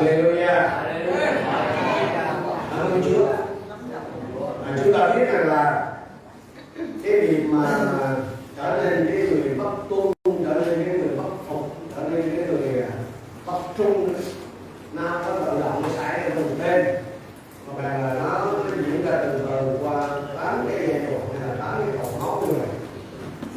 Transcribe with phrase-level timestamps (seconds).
[0.00, 0.70] Hallelujah.
[2.70, 3.26] Cảm ơn Chúa.
[4.66, 5.92] À, chúng ta biết rằng là
[7.04, 7.68] cái việc mà
[8.56, 10.12] trở nên cái người bất tuân,
[10.44, 12.88] trở nên cái người bất phục, trở nên cái người à,
[13.46, 14.14] bất trung,
[14.92, 16.86] nó có tự động nó xảy ra từng bên.
[17.66, 21.54] Mà rằng là nó diễn ra từ từ qua tám cái giai đoạn hay là
[21.64, 22.68] tám cái cột mốc như vậy.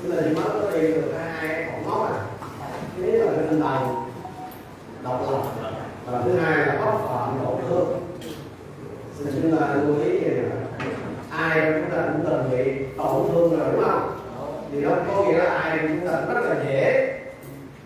[0.01, 2.19] Chúng ta chỉ mới có đi được hai cái cột mốc à.
[2.97, 3.95] Thứ nhất là cái tinh thần
[5.03, 5.41] độc lập
[6.05, 7.99] và thứ hai là bất phạm tổn thương
[9.17, 10.85] xin chúng ta lưu ý vậy nè
[11.29, 14.19] ai chúng ta cũng từng bị tổn thương rồi đúng không
[14.71, 17.13] thì đó có nghĩa là ai chúng ta rất là dễ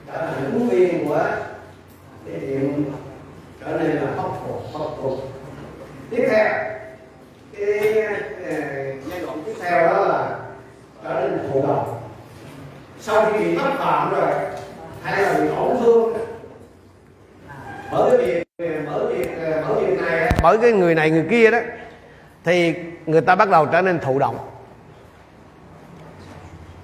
[0.07, 1.25] trở thành ứng viên của
[2.25, 2.83] cái chuyện
[3.61, 5.19] trở nên là khắc phục khắc phục
[6.09, 6.45] tiếp theo
[7.57, 8.01] cái
[8.45, 8.51] ờ,
[9.09, 10.39] giai đoạn tiếp theo đó là
[11.03, 11.99] trở nên thụ động
[12.99, 14.31] sau khi bị mắc phạm rồi
[15.03, 16.17] hay là bị tổn thương
[17.91, 18.43] bởi cái việc
[18.85, 19.29] bởi việc
[19.67, 21.59] bởi việc này á, bởi cái người này người kia đó
[22.43, 22.73] thì
[23.17, 24.37] người ta bắt đầu trở nên thụ động.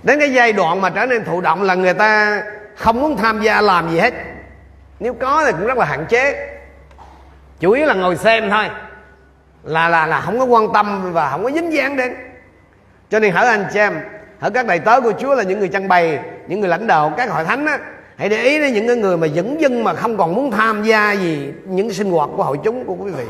[0.04, 2.44] Đến cái giai đoạn mà trở nên thụ động là người ta
[2.76, 4.14] không muốn tham gia làm gì hết.
[5.00, 6.50] Nếu có thì cũng rất là hạn chế.
[7.60, 8.70] Chủ yếu là ngồi xem thôi.
[9.64, 12.16] Là là là không có quan tâm và không có dính dáng đến.
[13.10, 14.00] Cho nên hỡi anh chị em,
[14.40, 17.14] hỡi các đầy tớ của Chúa là những người trang bày, những người lãnh đạo,
[17.18, 17.80] các hội thánh á,
[18.18, 21.12] hãy để ý đến những người mà dẫn dưng mà không còn muốn tham gia
[21.12, 23.26] gì những sinh hoạt của hội chúng của quý vị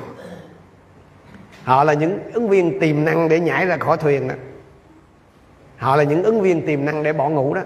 [1.64, 4.36] họ là những ứng viên tiềm năng để nhảy ra khỏi thuyền đó.
[5.78, 7.62] Họ là những ứng viên tiềm năng để bỏ ngủ đó.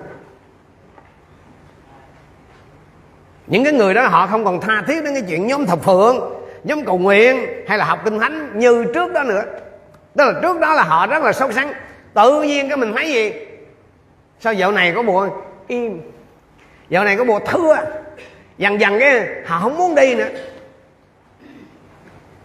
[3.47, 6.37] Những cái người đó họ không còn tha thiết đến cái chuyện nhóm thập phượng
[6.63, 7.37] nhóm cầu nguyện
[7.67, 9.43] hay là học kinh thánh như trước đó nữa.
[10.15, 11.73] Tức là trước đó là họ rất là sốt sắng.
[12.13, 13.33] Tự nhiên cái mình thấy gì?
[14.39, 15.29] Sao dạo này có mùa
[15.67, 16.01] im?
[16.89, 17.77] Dạo này có mùa thưa.
[18.57, 20.29] Dần dần cái họ không muốn đi nữa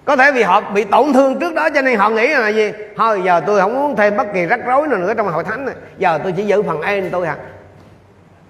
[0.05, 2.72] có thể vì họ bị tổn thương trước đó cho nên họ nghĩ là gì?
[2.97, 5.67] Thôi, giờ tôi không muốn thêm bất kỳ rắc rối nào nữa trong hội thánh
[5.67, 5.74] này.
[5.98, 7.36] Giờ tôi chỉ giữ phần an tôi à.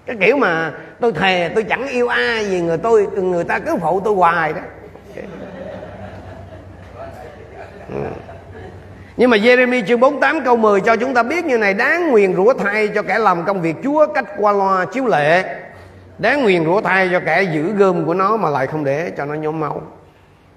[0.05, 3.75] Cái kiểu mà tôi thề, tôi chẳng yêu ai gì người tôi, người ta cứ
[3.81, 4.61] phụ tôi hoài đó.
[7.89, 8.01] Ừ.
[9.17, 12.35] Nhưng mà Jeremy chương 48 câu 10 cho chúng ta biết như này, Đáng nguyền
[12.35, 15.43] rủa thay cho kẻ làm công việc Chúa cách qua loa chiếu lệ.
[16.17, 19.25] Đáng nguyền rủa thay cho kẻ giữ gươm của nó Mà lại không để cho
[19.25, 19.81] nó nhóm máu.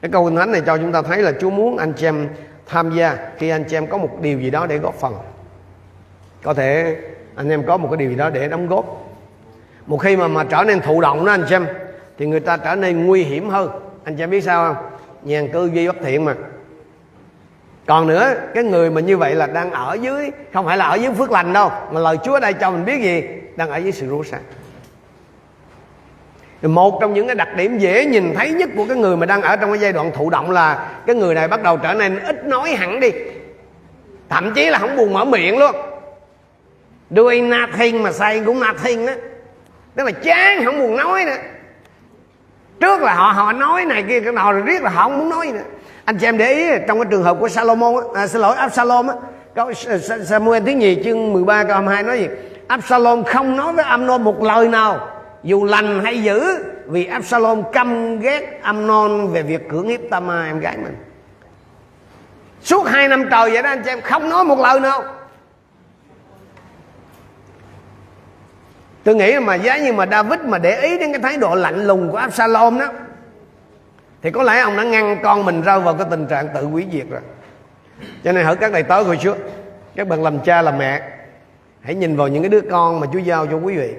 [0.06, 2.28] Cái câu kinh thánh này cho chúng ta thấy là Chúa muốn anh chị em
[2.67, 5.15] tham gia Khi anh chị em có một điều gì đó để góp phần.
[6.43, 6.97] Có thể
[7.37, 8.84] anh em có một cái điều gì đó để đóng góp.
[9.87, 11.66] Một khi mà mà trở nên thụ động đó anh chị em,
[12.19, 13.71] Thì người ta trở nên nguy hiểm hơn.
[14.05, 14.84] Anh chị em biết sao không?
[15.22, 16.34] Nhàn cư duy bất thiện mà.
[17.87, 20.95] Còn nữa, cái người mà như vậy là đang ở dưới, không phải là ở
[20.95, 23.22] dưới phước lành đâu, mà lời chúa đây cho mình biết gì?
[23.56, 24.43] Đang ở dưới sự rủa sạch
[26.62, 29.43] một trong những cái đặc điểm dễ nhìn thấy nhất của cái người mà đang
[29.43, 32.19] ở trong cái giai đoạn thụ động là cái người này bắt đầu trở nên
[32.19, 33.11] ít nói hẳn đi.
[34.28, 35.75] Thậm chí là không buồn mở miệng luôn.
[37.11, 39.12] Doing nothing mà say cũng nothing đó
[39.95, 41.37] tức là chán không buồn nói nữa.
[42.81, 45.28] Trước là họ họ nói này kia cái nào rồi riết là họ không muốn
[45.28, 45.65] nói nữa.
[46.05, 49.06] Anh chị em để ý trong cái trường hợp của Salomon à, xin lỗi Absalom
[49.06, 49.15] á.
[50.25, 52.28] Samuel thứ nhì chương 13 câu 22 nói gì?
[52.66, 55.09] Absalom không nói với Amnon một lời nào
[55.47, 60.61] dù lành hay dữ, vì Absalom căm ghét Amnon về việc cưỡng hiếp Tama, em
[60.61, 60.97] gái mình.
[62.62, 65.05] Suốt hai năm trời vậy đó, anh chị em, không nói một lời nào.
[69.05, 71.87] Tôi nghĩ mà giá như mà David mà để ý đến cái thái độ lạnh
[71.87, 72.87] lùng của Absalom đó,
[74.23, 76.87] thì có lẽ ông đã ngăn con mình rơi vào cái tình trạng tự hủy
[76.93, 77.21] diệt rồi.
[78.25, 79.34] Cho nên hỏi các đầy tớ hồi Chúa
[79.97, 81.03] các bạn làm cha làm mẹ,
[81.81, 83.95] hãy nhìn vào những cái đứa con mà Chúa giao cho quý vị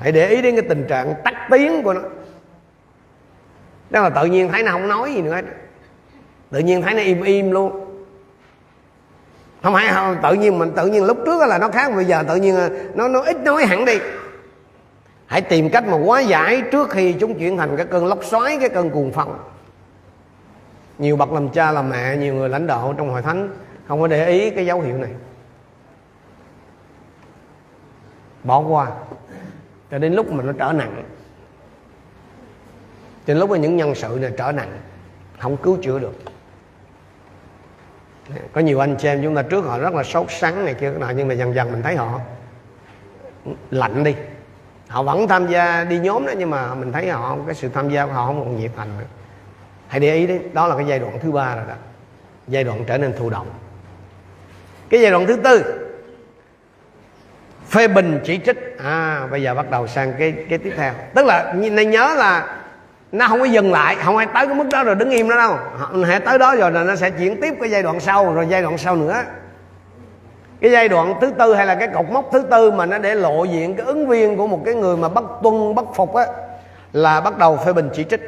[0.00, 2.00] hãy để ý đến cái tình trạng tắt tiếng của nó.
[3.90, 5.44] Đó là tự nhiên thấy nó không nói gì nữa hết.
[6.50, 7.80] Tự nhiên thấy nó im im luôn.
[9.62, 12.22] Không phải không, tự nhiên mình tự nhiên lúc trước là nó khác bây giờ
[12.28, 13.98] tự nhiên à, nó nó ít nói hẳn đi.
[15.26, 18.58] Hãy tìm cách mà hóa giải trước khi chúng chuyển thành cái cơn lốc xoáy
[18.60, 19.38] cái cơn cuồng phong.
[20.98, 23.48] Nhiều bậc làm cha làm mẹ nhiều người lãnh đạo trong hội thánh
[23.88, 25.10] không có để ý cái dấu hiệu này.
[28.44, 28.86] Bỏ qua
[29.94, 31.04] cho đến lúc mà nó trở nặng.
[33.26, 34.78] Cho đến lúc mà những nhân sự này trở nặng,
[35.38, 36.12] không cứu chữa được.
[38.52, 40.90] Có nhiều anh chị em chúng ta trước họ rất là sốt sắng này kia,
[40.90, 42.20] cái nào nhưng mà dần dần mình thấy họ
[43.70, 44.14] lạnh đi.
[44.88, 47.88] Họ vẫn tham gia đi nhóm đó, nhưng mà mình thấy họ, cái sự tham
[47.88, 49.04] gia của họ không còn nhiệt thành nữa.
[49.88, 51.74] Hãy để ý đấy, đó là cái giai đoạn thứ ba rồi đó.
[52.48, 53.50] Giai đoạn trở nên thụ động.
[54.88, 55.83] Cái giai đoạn thứ tư
[57.74, 58.78] phê bình chỉ trích.
[58.84, 60.92] À bây giờ bắt đầu sang cái cái tiếp theo.
[61.14, 62.56] Tức là nên nhớ là
[63.12, 65.36] nó không có dừng lại, không ai tới cái mức đó rồi đứng im đó
[65.36, 65.56] đâu.
[66.04, 68.62] Hãy tới đó rồi là nó sẽ chuyển tiếp cái giai đoạn sau, rồi giai
[68.62, 69.22] đoạn sau nữa.
[70.60, 73.14] Cái giai đoạn thứ tư hay là cái cột mốc thứ tư mà nó để
[73.14, 76.26] lộ diện cái ứng viên của một cái người mà bất tuân, bất phục á,
[76.92, 78.20] là bắt đầu phê bình chỉ trích.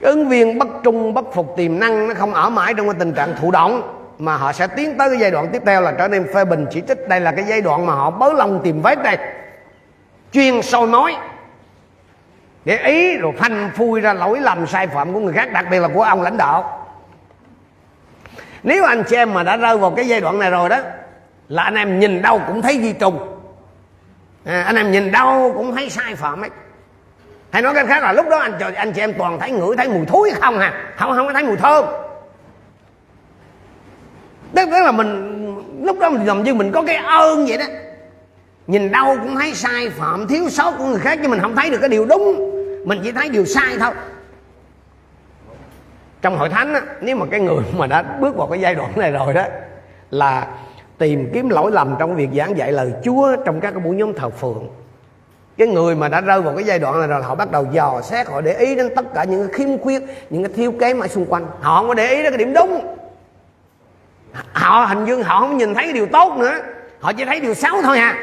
[0.00, 2.96] Cái ứng viên bất trung, bất phục tiềm năng nó không ở mãi trong cái
[2.98, 5.92] tình trạng thụ động mà họ sẽ tiến tới cái giai đoạn tiếp theo là
[5.98, 7.08] trở nên phê bình chỉ trích.
[7.08, 9.16] Đây là cái giai đoạn mà họ bớ lòng tìm vết đây.
[10.32, 11.16] Chuyên sâu nói.
[12.64, 15.80] Để ý rồi phanh phui ra lỗi lầm sai phạm của người khác đặc biệt
[15.80, 16.86] là của ông lãnh đạo.
[18.62, 20.78] Nếu anh chị em mà đã rơi vào cái giai đoạn này rồi đó
[21.48, 23.38] là anh em nhìn đâu cũng thấy di trùng.
[24.44, 26.50] À, anh em nhìn đâu cũng thấy sai phạm ấy.
[27.50, 29.88] Hay nói cách khác là lúc đó anh anh chị em toàn thấy ngửi thấy
[29.88, 30.92] mùi thối không à?
[30.96, 31.84] Không không có thấy mùi thơm
[34.54, 35.36] tức là mình
[35.82, 37.64] lúc đó mình gần như mình có cái ơn vậy đó.
[38.66, 41.70] Nhìn đâu cũng thấy sai phạm thiếu sót của người khác nhưng mình không thấy
[41.70, 42.50] được cái điều đúng.
[42.84, 43.90] Mình chỉ thấy điều sai thôi.
[46.22, 48.90] Trong hội thánh á, nếu mà cái người mà đã bước vào cái giai đoạn
[48.96, 49.44] này rồi đó
[50.10, 50.46] là
[50.98, 54.14] tìm kiếm lỗi lầm trong việc giảng dạy lời Chúa trong các cái buổi nhóm
[54.14, 54.68] thờ phượng.
[55.58, 58.00] Cái người mà đã rơi vào cái giai đoạn này rồi họ bắt đầu dò
[58.02, 61.00] xét họ để ý đến tất cả những cái khiếm khuyết những cái thiếu kém
[61.00, 61.46] ở xung quanh.
[61.60, 62.96] Họ không có để ý đến cái điểm đúng
[64.52, 66.54] họ hình như họ không nhìn thấy cái điều tốt nữa.
[67.00, 68.14] Họ chỉ thấy điều xấu thôi à.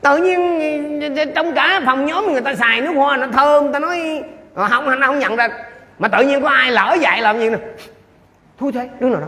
[0.00, 1.00] Tự nhiên
[1.34, 4.22] trong cả phòng nhóm người ta xài nước hoa nó thơm ta nói
[4.54, 5.48] ờ, không anh không nhận ra.
[5.98, 7.58] Mà tự nhiên có ai lỡ dạy làm gì nè
[8.58, 9.26] thôi thế đứa nào đó.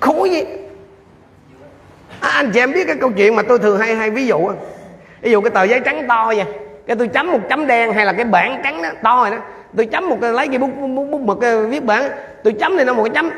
[0.00, 0.44] Khổ gì
[2.20, 4.52] à, anh chị em biết cái câu chuyện mà tôi thường hay hay ví dụ
[5.22, 6.46] ví dụ cái tờ giấy trắng to vậy
[6.86, 9.36] cái tôi chấm một chấm đen hay là cái bảng trắng đó to rồi đó
[9.76, 11.38] tôi chấm một cái lấy cái bút bút, bút mực
[11.68, 12.10] viết bảng
[12.44, 13.30] tôi chấm này nó một cái chấm.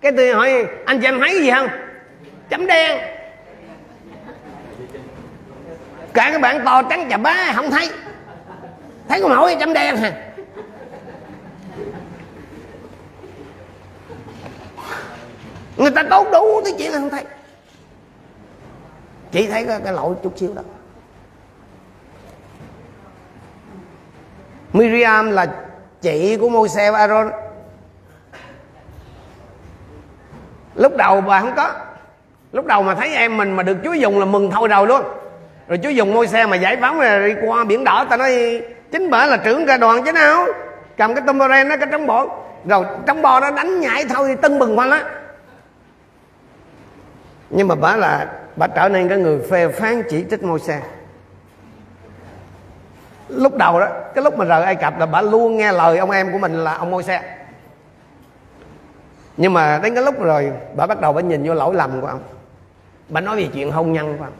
[0.00, 1.68] Cái tôi hỏi anh chị em thấy cái gì không?
[2.48, 2.98] Chấm đen.
[6.12, 7.90] Cả cái bạn to trắng chà bá không thấy.
[9.08, 10.12] Thấy con mỗi chấm đen hả?
[15.76, 17.24] Người ta tốt đủ cái chuyện không thấy.
[19.32, 20.62] Chỉ thấy cái, cái lỗi chút xíu đó.
[24.72, 25.46] Miriam là
[26.00, 27.30] chị của Môi-se và Aaron.
[30.74, 31.70] Lúc đầu bà không có.
[32.52, 35.02] Lúc đầu mà thấy em mình mà được Chúa dùng là mừng thôi đầu luôn.
[35.68, 38.62] Rồi Chúa dùng Môi-se mà giải phóng rồi đi qua biển đỏ ta nói,
[38.92, 40.46] chính bởi là trưởng ca đoàn chứ nào.
[40.96, 42.28] Cầm cái tumaren nó cái trống bộ.
[42.64, 45.04] Rồi trống bò nó đánh nhảy thôi, tưng bừng quanh á.
[47.50, 48.26] Nhưng mà bà là,
[48.56, 50.80] bà trở nên cái người phê phán chỉ trích Môi-se
[53.28, 56.10] lúc đầu đó cái lúc mà rời ai cập là bà luôn nghe lời ông
[56.10, 57.22] em của mình là ông môi xe.
[59.36, 62.06] Nhưng mà đến cái lúc rồi bà bắt đầu bà nhìn vô lỗi lầm của
[62.06, 62.22] ông.
[63.08, 64.32] Bà nói về chuyện hôn nhân của ông.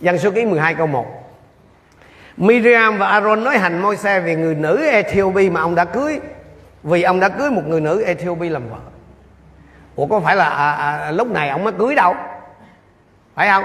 [0.00, 1.06] Dân số ký 12 câu 1
[2.36, 6.20] Miriam và Aaron nói hành môi xe về người nữ Ethiopia mà ông đã cưới
[6.82, 8.76] vì ông đã cưới một người nữ Ethiopia làm vợ.
[9.96, 12.14] Ủa có phải là à, à, lúc này ông mới cưới đâu?
[13.34, 13.64] Phải không?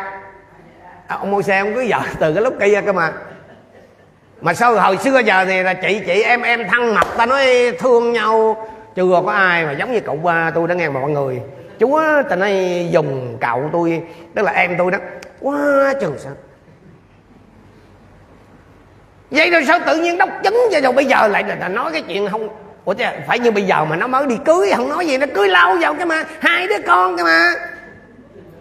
[1.08, 3.14] À, ông môi xe ông cưới vợ từ cái lúc kia cơ mà
[4.44, 7.72] mà sao hồi xưa giờ thì là chị chị em em thân mật ta nói
[7.80, 8.68] thương nhau.
[8.96, 11.42] Chưa có ai mà giống như cậu ba tôi đã nghe mọi người.
[11.80, 14.02] Chúa, ta nói dùng cậu tôi,
[14.36, 14.98] tức là em tôi đó.
[15.40, 16.34] Quá chừng sao?
[19.32, 22.02] Vậy rồi sao tự nhiên đốc chứng cho rồi bây giờ lại là nói cái
[22.02, 22.50] chuyện không
[22.86, 25.26] ủa chứ phải như bây giờ mà nó mới đi cưới, không nói gì, nó
[25.34, 27.50] cưới lâu vào cái mà, hai đứa con cái mà.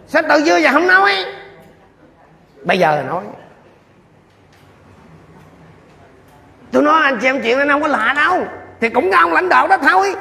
[0.07, 1.11] Sao tự dưa giờ không nói?
[2.63, 3.23] Bây giờ nói.
[6.73, 8.47] Tôi nói anh chị em chuyện nó không có lạ đâu.
[8.81, 10.15] Thì cũng có ông lãnh đạo đó thôi.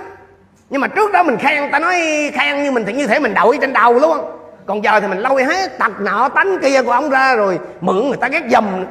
[0.70, 1.94] Nhưng mà trước đó mình khen ta nói
[2.34, 4.18] khen như mình thì như thể mình đội trên đầu luôn.
[4.66, 8.08] Còn giờ thì mình lôi hết tật nọ tánh kia của ông ra rồi mượn
[8.08, 8.84] người ta ghét dầm.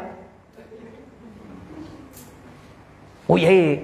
[3.27, 3.80] Ủa vậy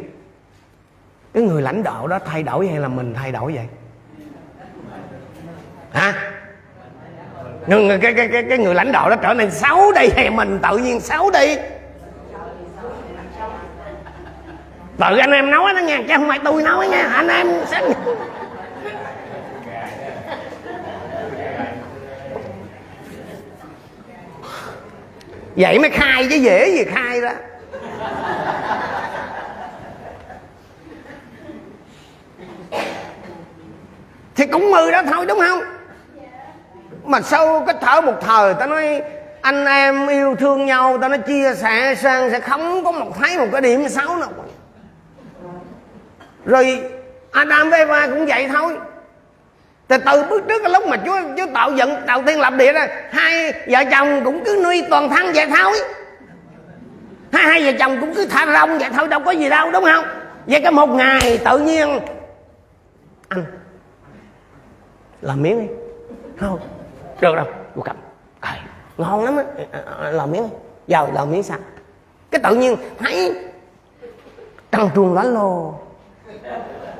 [1.33, 3.65] cái người lãnh đạo đó thay đổi hay là mình thay đổi vậy?
[5.93, 6.13] Hả?
[7.69, 10.77] Cái, cái, cái, cái người lãnh đạo đó trở nên xấu đi hay mình tự
[10.77, 11.57] nhiên xấu đi?
[14.97, 17.81] Tự anh em nói đó nha, chứ không phải tôi nói nha, anh em sẽ
[25.55, 27.33] vậy mới khai chứ dễ gì khai ra
[34.35, 35.61] thì cũng mười đó thôi, đúng không?
[37.03, 39.01] Mà sau cái thở một thời ta nói,
[39.41, 43.37] anh em yêu thương nhau ta nói, chia sẻ sang sẽ không có một thấy
[43.37, 44.29] một cái điểm xấu nào
[46.47, 46.81] rồi
[47.31, 48.77] Adam với Eva cũng vậy thôi.
[49.87, 52.73] Từ từ bước trước cái lúc mà chúa chúa tạo dựng đầu tiên lập địa
[52.73, 55.73] ra hai vợ chồng cũng cứ nuôi toàn thân vậy thôi.
[57.31, 59.83] Hai hai vợ chồng cũng cứ thả rong vậy thôi đâu có gì đâu đúng
[59.83, 60.05] không?
[60.45, 61.99] Vậy cái một ngày tự nhiên
[63.29, 63.45] anh
[65.21, 65.73] làm miếng đi.
[66.39, 66.59] Không
[67.21, 67.95] được đâu cô cầm.
[68.41, 68.59] Cài,
[68.97, 69.43] ngon lắm á.
[70.11, 70.55] Làm miếng đi.
[70.87, 71.57] Giờ làm miếng sao?
[72.31, 73.35] Cái tự nhiên thấy
[74.71, 75.79] trăng truồng lá lô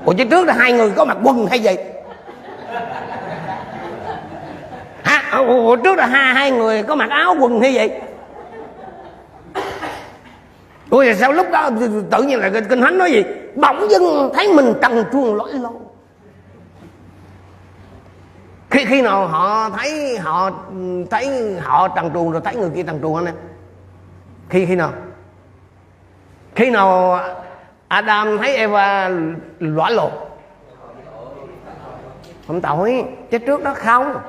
[0.06, 1.76] ủa chứ trước là hai người có mặc quần hay gì?
[5.04, 5.38] Hả?
[5.38, 7.88] Ủa trước là hai hai người có mặc áo quần hay gì?
[10.90, 11.70] Ủa rồi sao lúc đó
[12.12, 13.24] tự nhiên là kinh thánh nói gì?
[13.56, 15.82] Bỗng dưng thấy mình trần truồng lỗi lâu
[18.70, 20.52] khi khi nào họ thấy họ
[21.10, 23.36] thấy họ trần truồng rồi thấy người kia trần truồng anh em?
[24.50, 24.92] Khi khi nào?
[26.56, 27.20] Khi nào
[27.88, 29.12] Adam thấy Eva
[29.60, 30.12] lõa lột
[32.48, 34.22] không tội, chứ trước đó không.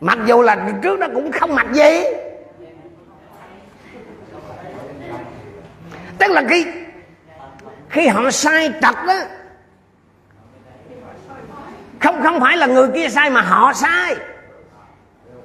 [0.00, 2.02] Mặc dù là trước đó cũng không mặc gì.
[6.18, 6.66] Tức là khi
[7.88, 9.14] khi họ sai trật đó
[12.00, 14.16] không không phải là người kia sai mà họ sai.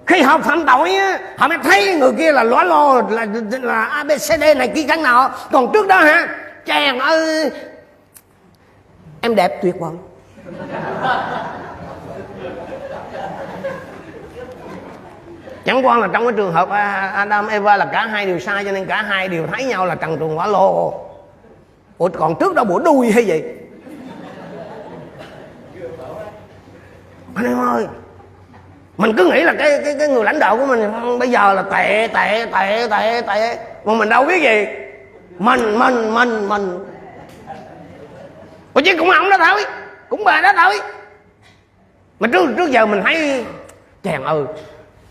[0.07, 3.27] Khi họ phạm tội á, họ mới thấy người kia là lõa lô là
[3.61, 5.31] là abcd này kia cái nào.
[5.51, 6.27] Còn trước đó hả
[6.65, 7.51] chàng ơi.
[9.21, 9.91] Em đẹp tuyệt vời.
[15.65, 18.65] Chẳng qua là trong cái trường hợp à, Adam, Eva là cả hai đều sai
[18.65, 20.93] cho nên cả hai đều thấy nhau là trần truồng quả lô.
[21.97, 23.43] Ủa, còn trước đó bủa đuôi hay gì?
[27.35, 27.87] Anh em ơi,
[28.97, 31.61] mình cứ nghĩ là cái cái cái người lãnh đạo của mình, bây giờ là
[31.61, 33.57] tệ tệ tệ tệ tệ.
[33.85, 34.65] Mà mình đâu biết gì
[35.39, 36.85] mình mình mình mình
[38.73, 39.65] mà chứ cũng ông đó thôi.
[40.09, 40.79] Cũng bà đó thôi.
[42.19, 43.45] Mà trước trước giờ mình thấy
[44.03, 44.43] chàng ơi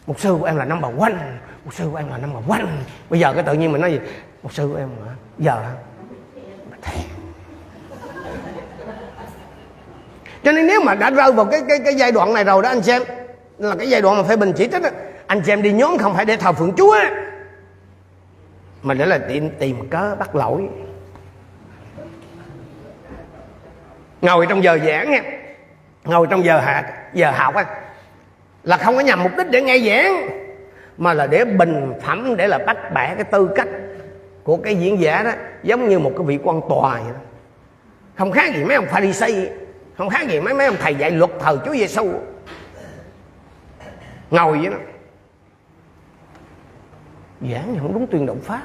[0.06, 2.40] một sư của em là năm bà quanh một sư của em là năm bà
[2.48, 2.66] quanh
[3.10, 4.00] bây giờ cái tự nhiên mình nói gì?
[4.42, 5.12] Một sư của em hả?
[5.38, 5.62] Giờ
[10.44, 12.68] cho nên nếu mà đã rơi vào cái cái cái giai đoạn này rồi đó
[12.68, 13.02] anh xem
[13.58, 14.88] là cái giai đoạn mà phê bình chỉ trích đó,
[15.26, 16.96] anh xem đi nhóm không phải để thờ phượng chúa
[18.84, 20.68] mà để là tìm tìm cớ bắt lỗi.
[24.20, 25.22] Ngồi trong giờ giảng nha.
[26.04, 27.64] Ngồi trong giờ hạ, giờ học á,
[28.62, 30.28] là không có nhằm mục đích để nghe giảng,
[30.98, 33.68] mà là để bình phẩm, để là bắt bẻ cái tư cách
[34.42, 35.30] của cái diễn giả đó,
[35.62, 37.18] giống như một cái vị quan tòa vậy đó.
[38.14, 39.52] không khác gì mấy ông pharisee
[39.98, 42.12] không khác gì mấy mấy ông thầy dạy luật thờ Chúa Giêsu
[44.30, 44.76] ngồi vậy đó.
[47.40, 48.62] Giảng thì không đúng tuyên động pháp.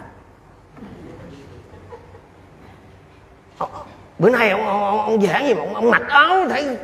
[4.20, 6.78] Bữa nay ông, ông, ông, ông giảng gì mà ông, ông mặc áo thấy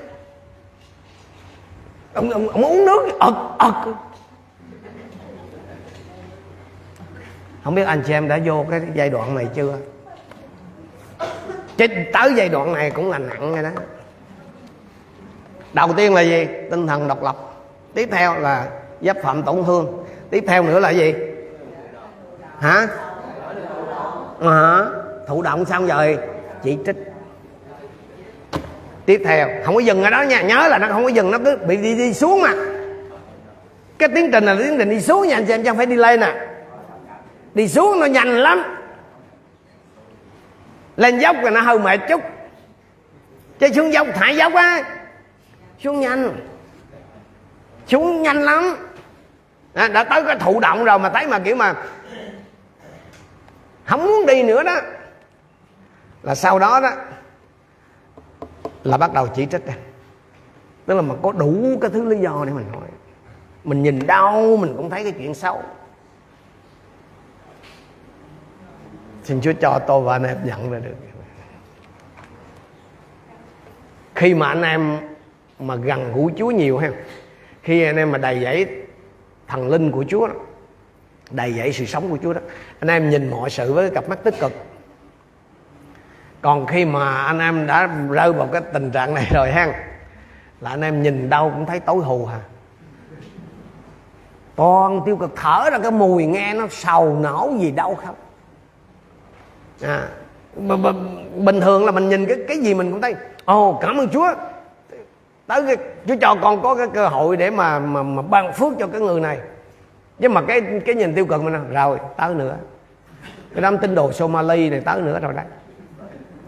[2.14, 3.94] ông, ông, ông uống nước ực ực
[7.64, 9.78] không biết anh chị em đã vô cái giai đoạn này chưa?
[11.78, 13.70] Chứ tới giai đoạn này cũng là nặng rồi đó.
[15.74, 16.48] Đầu tiên là gì?
[16.72, 17.36] Tinh thần độc lập.
[17.94, 18.68] Tiếp theo là
[19.02, 20.06] giáp phạm tổn thương.
[20.30, 21.14] Tiếp theo nữa là gì?
[22.60, 22.88] Hả?
[24.42, 24.86] Hả?
[25.28, 26.18] Thụ động xong rồi
[26.66, 26.96] chỉ trích.
[29.06, 31.38] Tiếp theo không có dừng ở đó nha nhớ là nó không có dừng nó
[31.46, 32.54] cứ bị đi, đi xuống mà.
[33.98, 35.96] Cái tiến trình là tiến trình đi xuống nha anh chị em chẳng phải đi
[35.96, 36.48] lên nè à.
[37.54, 38.64] đi xuống nó nhanh lắm.
[40.98, 42.22] Lên dốc rồi nó hơi mệt chút.
[43.60, 44.84] Chứ xuống dốc thả dốc á.
[45.84, 46.36] Xuống nhanh.
[47.88, 48.78] Xuống nhanh lắm.
[49.74, 51.74] Đã, đã tới cái thụ động rồi mà thấy mà kiểu mà
[53.86, 54.82] không muốn đi nữa đó
[56.26, 56.92] là sau đó đó
[58.84, 59.62] là bắt đầu chỉ trích
[60.86, 62.88] tức là mà có đủ cái thứ lý do để mình hỏi
[63.64, 65.64] mình nhìn đau mình cũng thấy cái chuyện xấu.
[69.24, 70.96] Xin chúa cho tôi và anh em nhận ra được.
[74.16, 74.98] Khi mà anh em
[75.60, 76.92] mà gần gũi chúa nhiều ha
[77.64, 78.68] khi anh em mà đầy dẫy
[79.48, 80.34] thần linh của chúa đó,
[81.32, 82.42] đầy dẫy sự sống của chúa đó
[82.80, 84.52] anh em nhìn mọi sự với cặp mắt tích cực
[86.46, 89.74] còn khi mà anh em đã rơi vào cái tình trạng này rồi ha
[90.62, 92.40] là anh em nhìn đâu cũng thấy tối hù hà.
[94.56, 98.16] Toàn tiêu cực thở ra cái mùi nghe nó sầu nổ gì đâu không.
[99.82, 100.08] À,
[100.68, 103.82] b- b- bình thường là mình nhìn cái cái gì mình cũng thấy ồ oh,
[103.82, 104.34] cảm ơn chúa.
[105.48, 108.74] Tới cái, chúa cho con có cái cơ hội để mà mà, mà ban phước
[108.80, 109.40] cho cái người này.
[110.20, 112.56] Nhưng mà cái cái nhìn tiêu cực mình rồi tới nữa.
[113.54, 115.46] Cái đám tin đồ Somali này tới nữa rồi đấy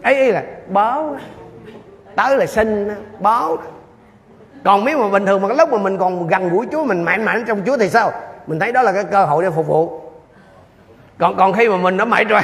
[0.02, 1.16] ấy là báo
[2.16, 2.88] tới là sinh
[3.18, 3.56] báo
[4.64, 7.02] còn nếu mà bình thường mà cái lúc mà mình còn gần gũi chúa mình
[7.02, 8.12] mạnh mạnh trong chúa thì sao?
[8.46, 10.00] Mình thấy đó là cái cơ hội để phục vụ.
[11.18, 12.40] Còn còn khi mà mình nó mệt rồi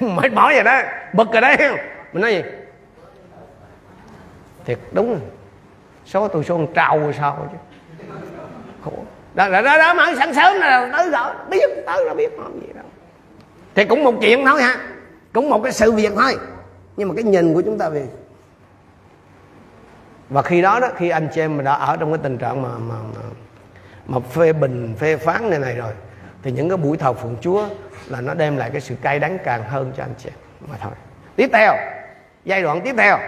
[0.00, 0.82] mệt mỏi rồi đó
[1.12, 1.56] bực rồi đấy.
[2.12, 2.42] Mình nói gì?
[4.64, 5.20] Thiệt đúng
[6.06, 7.58] số tôi số con trâu rồi sao chứ?
[8.84, 8.92] Khổ.
[9.34, 12.60] Đó đó đó, đó mà sáng sớm là tới rồi biết tới là biết không
[12.66, 12.84] gì đâu.
[13.74, 14.76] Thì cũng một chuyện thôi ha
[15.32, 16.36] cũng một cái sự việc thôi
[16.96, 18.06] nhưng mà cái nhìn của chúng ta về
[20.28, 22.62] và khi đó đó khi anh chị em mà đã ở trong cái tình trạng
[22.62, 23.20] mà mà mà,
[24.06, 25.92] mà phê bình phê phán này này rồi
[26.42, 27.68] thì những cái buổi thờ phượng Chúa
[28.08, 30.36] là nó đem lại cái sự cay đắng càng hơn cho anh chị em.
[30.70, 30.92] Mà thôi.
[31.36, 31.74] Tiếp theo
[32.44, 33.18] giai đoạn tiếp theo.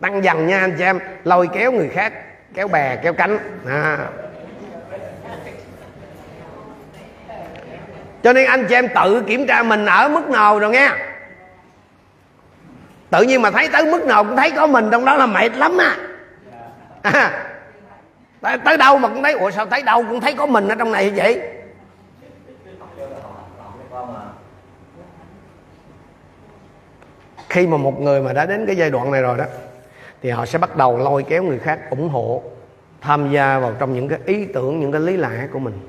[0.00, 2.12] Tăng dần nha anh chị em lôi kéo người khác
[2.54, 3.38] kéo bè kéo cánh.
[3.66, 4.08] À.
[8.22, 10.90] cho nên anh chị em tự kiểm tra mình ở mức nào rồi nghe
[13.14, 15.56] tự nhiên mà thấy tới mức nào cũng thấy có mình trong đó là mệt
[15.56, 15.96] lắm à.
[18.40, 20.74] tới, tới đâu mà cũng thấy ủa sao thấy đâu cũng thấy có mình ở
[20.74, 21.42] trong này vậy?
[27.48, 29.44] Khi mà một người mà đã đến cái giai đoạn này rồi đó
[30.22, 32.42] thì họ sẽ bắt đầu lôi kéo người khác ủng hộ
[33.00, 35.80] tham gia vào trong những cái ý tưởng những cái lý lẽ của mình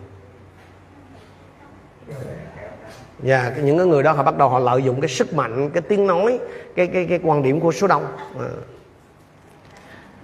[3.26, 5.70] và yeah, những cái người đó họ bắt đầu họ lợi dụng cái sức mạnh
[5.70, 6.40] cái tiếng nói
[6.76, 8.06] cái cái cái quan điểm của số đông.
[8.40, 8.50] À.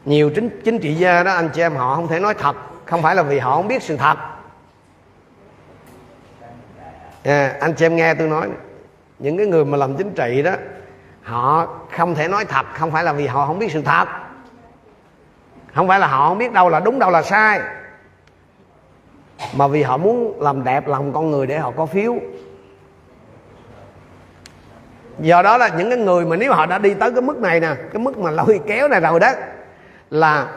[0.05, 2.55] nhiều chính chính trị gia đó anh chị em họ không thể nói thật
[2.85, 4.17] không phải là vì họ không biết sự thật.
[7.23, 8.49] À, anh chị em nghe tôi nói
[9.19, 10.53] những cái người mà làm chính trị đó
[11.23, 14.07] họ không thể nói thật không phải là vì họ không biết sự thật.
[15.73, 17.61] Không phải là họ không biết đâu là đúng đâu là sai.
[19.53, 22.15] Mà vì họ muốn làm đẹp lòng con người để họ có phiếu
[25.19, 27.59] do đó là những cái người mà nếu họ đã đi tới cái mức này
[27.59, 29.31] nè cái mức mà lôi kéo này rồi đó
[30.09, 30.47] là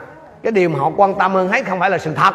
[0.42, 2.34] cái điều mà họ quan tâm hơn hết không phải là sự thật.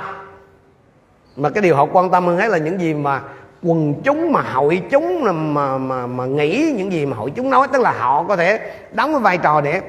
[1.35, 3.21] Mà cái điều họ quan tâm hơn hết là những gì mà
[3.63, 7.49] quần chúng mà hội chúng mà mà mà, mà nghĩ những gì mà hội chúng
[7.49, 7.67] nói.
[7.73, 8.59] Tức là họ có thể
[8.91, 9.81] đóng cái vai trò để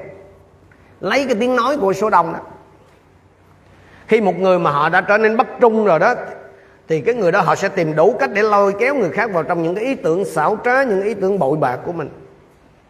[1.01, 2.39] lấy cái tiếng nói của số đông đó.
[4.07, 6.15] Khi một người mà họ đã trở nên bất trung rồi đó
[6.89, 9.43] thì cái người đó họ sẽ tìm đủ cách để lôi kéo người khác vào
[9.43, 12.09] trong những cái ý tưởng xảo trá những ý tưởng bội bạc của mình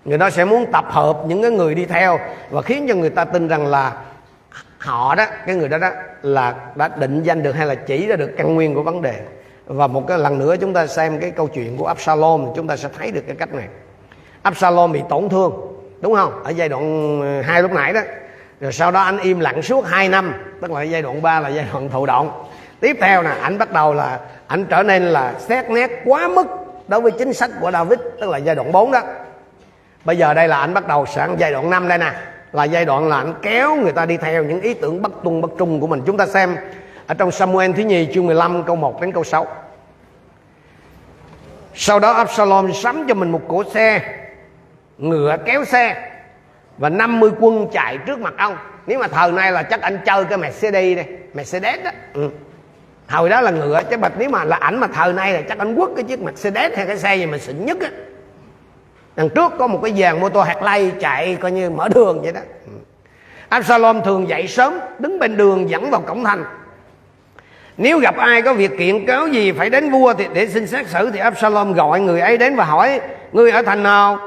[0.04, 2.18] người đó sẽ muốn tập hợp những cái người đi theo
[2.50, 3.92] và khiến cho người ta tin rằng là
[4.78, 5.90] họ đó, cái người đó đó
[6.22, 9.20] là đã định danh được hay là chỉ ra được căn nguyên của vấn đề.
[9.66, 12.76] Và một cái lần nữa chúng ta xem cái câu chuyện của Absalom, chúng ta
[12.76, 13.68] sẽ thấy được cái cách này.
[14.42, 15.52] Absalom bị tổn thương,
[16.00, 16.42] đúng không?
[16.44, 18.00] Ở giai đoạn ờ, hai lúc nãy đó.
[18.60, 21.48] Rồi sau đó anh im lặng suốt 2 năm, tức là giai đoạn 3 là
[21.48, 22.44] giai đoạn thụ động.
[22.80, 26.46] Tiếp theo nè anh bắt đầu là anh trở nên là xét nét quá mức
[26.88, 29.02] đối với chính sách của David, tức là giai đoạn 4 đó
[30.04, 32.12] bây giờ đây là anh bắt đầu sang giai đoạn 5 đây nè.
[32.52, 35.40] Là giai đoạn là anh kéo người ta đi theo những ý tưởng bất tuân
[35.40, 36.02] bất trung của mình.
[36.06, 36.56] Chúng ta xem
[37.06, 39.46] ở trong Samuel thứ nhì chương 15 câu 1 đến câu 6
[41.74, 44.00] sau đó Absalom sắm cho mình một cỗ xe,
[44.98, 46.10] ngựa kéo xe
[46.78, 48.56] và 50 quân chạy trước mặt ông.
[48.86, 51.90] Nếu mà thời nay là chắc anh chơi cái Mercedes đây, Mercedes đó.
[52.14, 52.30] Ừ.
[53.08, 55.58] hồi đó là ngựa, chứ bạch, nếu mà là ảnh mà thời nay là chắc
[55.58, 57.88] anh quất cái chiếc Mercedes hay cái xe gì mà xịn nhất á
[59.16, 62.22] đằng trước có một cái dàn mô tô hạt lay chạy coi như mở đường
[62.22, 62.40] vậy đó.
[62.66, 62.72] Ừ.
[63.48, 66.44] Absalom thường dậy sớm, đứng bên đường dẫn vào cổng thành.
[67.76, 70.86] Nếu gặp ai có việc kiện cáo gì phải đến vua thì để xin xét
[70.86, 73.00] xử thì Absalom gọi người ấy đến và hỏi
[73.32, 74.18] người ở thành nào?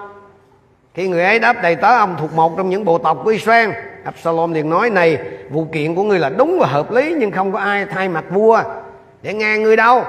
[0.94, 3.70] Khi người ấy đáp, đầy tớ, ông thuộc một trong những bộ tộc của Israel.
[4.04, 5.18] Absalom liền nói, này,
[5.50, 8.24] vụ kiện của ngươi là đúng và hợp lý, nhưng không có ai thay mặt
[8.30, 8.64] vua.
[9.22, 10.04] Để nghe ngươi đâu.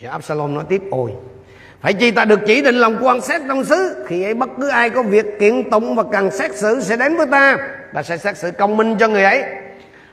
[0.00, 1.12] Và Absalom nói tiếp, ôi
[1.86, 4.04] phải chi ta được chỉ định lòng quan xét trong xứ.
[4.08, 7.16] Khi ấy bất cứ ai có việc kiện tụng và cần xét xử sẽ đến
[7.16, 7.56] với ta.
[7.94, 9.44] Ta sẽ xét xử công minh cho người ấy.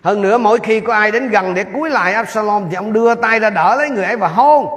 [0.04, 3.16] Hơn nữa, mỗi khi có ai đến gần để cúi lại, Absalom thì ông đưa
[3.16, 4.68] tay ra đỡ lấy người ấy và hôn.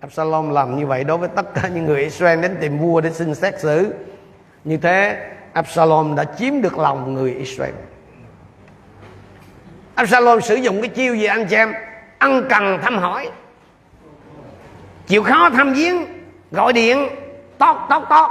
[0.00, 3.10] Absalom làm như vậy đối với tất cả những người Israel đến tìm vua để
[3.10, 3.94] xin xét xử.
[4.64, 7.74] Như thế, Absalom đã chiếm được lòng người Israel.
[9.94, 11.72] Absalom sử dụng cái chiêu gì anh chị em?
[12.18, 13.30] Ăn cần thăm hỏi.
[15.06, 16.19] Chịu khó thăm viếng
[16.50, 17.08] gọi điện
[17.58, 18.30] tót tót tót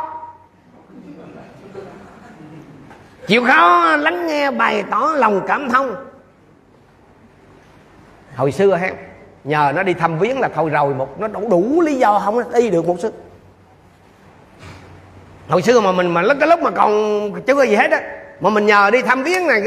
[3.28, 5.96] chịu khó lắng nghe bày tỏ lòng cảm thông.
[8.36, 8.90] Hồi xưa ha,
[9.44, 12.54] nhờ nó đi thăm viếng là thôi rồi, một nó đủ đủ lý do không
[12.54, 13.14] đi được một sức
[15.50, 16.92] hồi xưa mà mình mà lúc, cái lúc mà còn
[17.48, 18.02] chưa có gì hết á,
[18.40, 19.62] mà mình nhờ đi thăm viếng này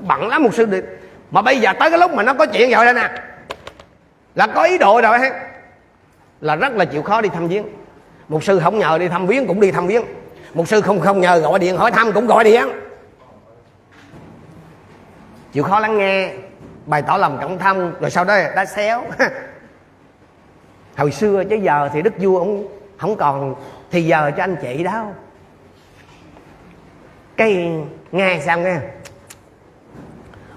[0.00, 0.84] bận lắm một sư được
[1.30, 3.10] mà bây giờ tới cái lúc mà nó có chuyện rồi đây nè,
[4.34, 5.30] là có ý đồ rồi ha
[6.44, 7.64] là rất là chịu khó đi thăm viếng.
[8.28, 10.04] Một sư không nhờ đi thăm viếng cũng đi thăm viếng.
[10.54, 12.68] Một sư không không nhờ gọi điện hỏi thăm cũng gọi điện.
[15.52, 16.32] Chịu khó lắng nghe,
[16.86, 19.04] bày tỏ lòng cảm thông rồi sau đó đã xéo.
[20.96, 23.54] Hồi xưa chứ giờ thì đức vua ông không còn,
[23.90, 25.06] thì giờ cho anh chị đâu.
[27.36, 27.72] Cái,
[28.12, 28.78] nghe sao nghe?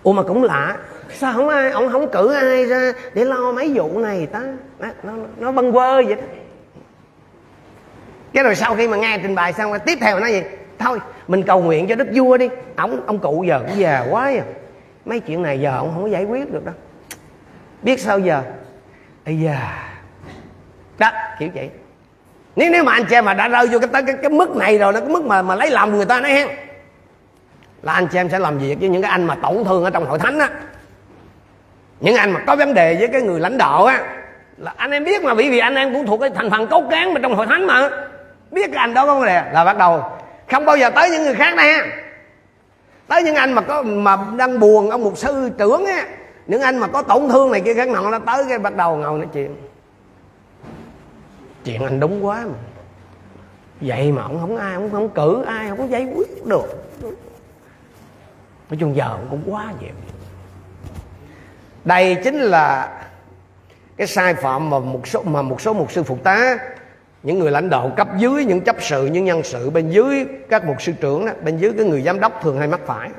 [0.04, 0.78] Ủa mà cũng lạ
[1.14, 4.42] sao không ai ông không cử ai ra để lo mấy vụ này ta?
[4.80, 6.22] Nó nó, nó bâng quơ vậy đó.
[8.34, 10.44] Cái rồi sau khi mà nghe trình bày xong rồi tiếp theo nói gì?
[10.80, 12.50] Thôi mình cầu nguyện cho đức vua đi.
[12.76, 14.44] Ông ông cụ giờ cũng già quá à.
[15.06, 16.76] Mấy chuyện này giờ ông không có giải quyết được đâu.
[17.82, 18.42] Biết sao giờ?
[19.26, 19.90] Ây da.
[20.98, 21.70] Đó kiểu vậy.
[22.56, 24.56] Nếu nếu mà anh chị em mà đã rơi vô cái tới cái, cái mức
[24.56, 26.48] này rồi nó cái mức mà mà lấy lòng người ta nói hen.
[27.82, 29.90] Là anh chị em sẽ làm việc với những cái anh mà tổn thương ở
[29.90, 30.50] trong hội thánh á
[32.00, 34.04] những anh mà có vấn đề với cái người lãnh đạo á,
[34.58, 36.84] là anh em biết mà, bởi vì anh em cũng thuộc cái thành phần cốt
[36.92, 37.90] cán mà trong hội thánh mà.
[38.52, 40.04] Biết cái anh đó có vấn đề, là bắt đầu.
[40.52, 41.80] Không bao giờ tới những người khác nè
[43.08, 46.06] tới những anh mà có, mà đang buồn, ông mục sư trưởng á,
[46.48, 48.96] những anh mà có tổn thương này kia khác nọ, nó tới cái bắt đầu
[48.96, 49.56] ngồi nói chuyện.
[51.66, 52.58] Chuyện anh đúng quá mà.
[53.82, 56.84] Vậy mà ông không ai, ông không cử ai, không có giải quyết được.
[58.70, 59.90] Nói chung giờ cũng quá vậy
[61.86, 62.90] đây chính là
[63.98, 66.58] cái sai phạm mà một số mà một số mục sư phụ tá
[67.24, 70.66] những người lãnh đạo cấp dưới những chấp sự những nhân sự bên dưới các
[70.66, 73.10] mục sư trưởng đó, bên dưới cái người giám đốc thường hay mắc phải.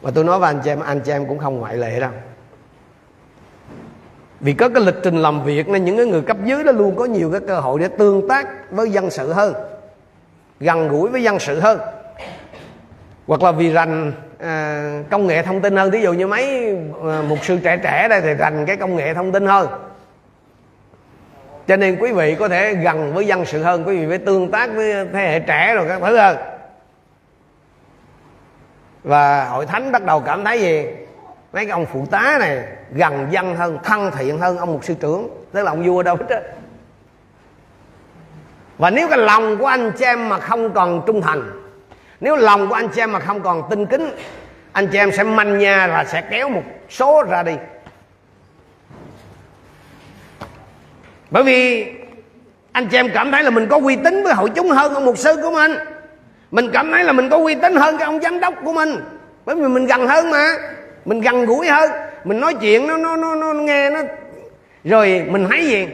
[0.00, 2.10] Và tôi nói với anh chị em anh chị em cũng không ngoại lệ đâu.
[4.40, 6.96] Vì có cái lịch trình làm việc nên những cái người cấp dưới đó luôn
[6.96, 9.54] có nhiều cái cơ hội để tương tác với dân sự hơn
[10.60, 11.80] gần gũi với dân sự hơn.
[13.26, 15.90] Hoặc là vì rành à, công nghệ thông tin hơn.
[15.90, 16.76] Ví dụ như mấy
[17.08, 19.68] à, mục sư trẻ trẻ đây thì rành cái công nghệ thông tin hơn.
[21.66, 24.50] Cho nên quý vị có thể gần với dân sự hơn quý vị phải tương
[24.50, 26.36] tác với thế hệ trẻ rồi các thứ hơn.
[29.04, 30.86] Và hội thánh bắt đầu cảm thấy gì?
[31.52, 34.94] Mấy cái ông phụ tá này gần dân hơn thân thiện hơn ông mục sư
[35.00, 35.28] trưởng.
[35.52, 36.40] Tức là ông vua đâu hết á
[38.80, 41.50] và nếu cái lòng của anh chị em mà không còn trung thành
[42.20, 44.10] nếu lòng của anh chị em mà không còn tinh kính
[44.72, 47.52] anh chị em sẽ manh nha và sẽ kéo một số ra đi.
[51.30, 51.86] Bởi vì
[52.72, 55.04] anh chị em cảm thấy là mình có uy tín với hội chúng hơn ông
[55.04, 55.72] mục sư của mình.
[56.50, 58.96] Mình cảm thấy là mình có uy tín hơn cái ông giám đốc của mình.
[59.44, 60.56] Bởi vì mình gần hơn mà
[61.04, 61.90] mình gần gũi hơn.
[62.24, 64.00] Mình nói chuyện nó nó nó, nó nghe nó
[64.84, 65.88] rồi mình thấy gì?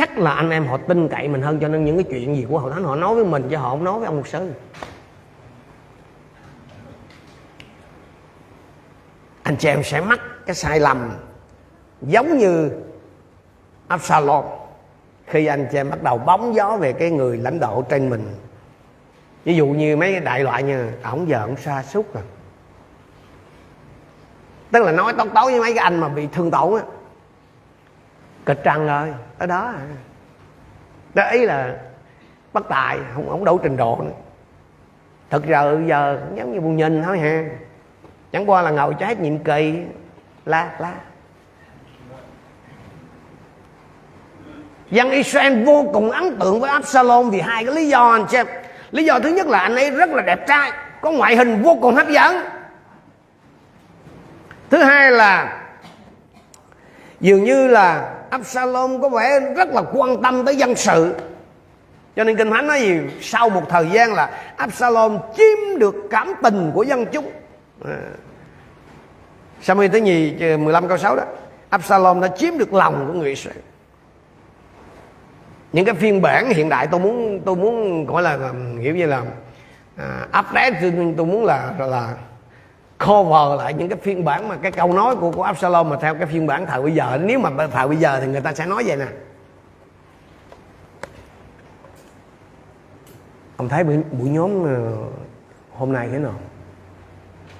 [0.00, 2.46] Chắc là anh em họ tin cậy mình hơn cho nên những cái chuyện gì
[2.48, 4.52] của hội thánh họ nói với mình chứ họ không nói với ông mục sư.
[9.42, 11.10] Anh chị em sẽ mắc cái sai lầm
[12.02, 12.70] giống như
[13.88, 14.44] Absalom
[15.26, 18.34] khi anh chị em bắt đầu bóng gió về cái người lãnh đạo trên mình.
[19.44, 22.22] Ví dụ như mấy cái đại loại như ổng à, giờ ổng xa xúc rồi
[22.22, 22.30] à.
[24.72, 26.82] tức là nói tóc tối với mấy cái anh mà bị thương tổn á
[28.46, 29.14] kịch trăng rồi.
[29.38, 29.72] Ở đó.
[29.76, 29.82] À
[31.14, 31.76] đó, ý là
[32.52, 34.10] bất tài, không không đủ trình độ nữa.
[35.30, 37.44] Thực ra giờ giống như buồn nhìn thôi ha.
[38.32, 39.82] Chẳng qua là ngồi trái nhiệm kỳ.
[40.46, 40.94] La la.
[44.90, 48.46] Dân Israel vô cùng ấn tượng với Absalom vì hai cái lý do anh xem.
[48.90, 51.78] Lý do thứ nhất là anh ấy rất là đẹp trai, có ngoại hình vô
[51.82, 52.36] cùng hấp dẫn.
[54.70, 55.59] Thứ hai là
[57.20, 61.14] dường như là Absalom có vẻ rất là quan tâm tới dân sự.
[62.16, 62.98] Cho nên kinh thánh nói gì?
[63.20, 67.30] Sau một thời gian là Absalom chiếm được cảm tình của dân chúng.
[67.84, 67.98] À.
[69.62, 71.22] Samuel thứ nhì ờ, 15 câu 6 đó?
[71.70, 73.58] Absalom đã chiếm được lòng của người Israel.
[75.72, 78.38] Những cái phiên bản hiện đại tôi muốn tôi muốn gọi là
[78.80, 79.22] hiểu như là
[79.96, 82.14] à, update tôi muốn là là
[83.06, 86.14] cover lại những cái phiên bản mà cái câu nói của của Absalom mà theo
[86.14, 87.18] cái phiên bản thời bây giờ.
[87.22, 89.06] Nếu mà thời bây giờ thì người ta sẽ nói vậy nè.
[93.56, 94.92] Ông thấy buổi, buổi nhóm ờ,
[95.72, 96.34] hôm nay thế nào?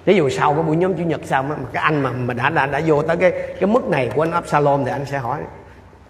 [0.05, 2.35] Ví dụ sau cái buổi nhóm chủ nhật xong á mà cái anh mà mà
[2.35, 5.18] đã đã đã vô tới cái cái mức này của anh Absalom thì anh sẽ
[5.18, 5.40] hỏi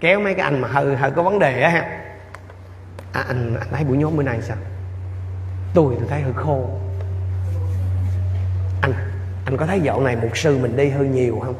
[0.00, 1.80] kéo mấy cái anh mà hơi hơi có vấn đề á ha.
[3.12, 4.56] À, anh anh thấy buổi nhóm bữa nay sao?
[5.74, 6.68] Tôi tôi thấy hơi khô.
[8.82, 8.92] Anh
[9.44, 11.54] anh có thấy dạo này mục sư mình đi hơi nhiều không?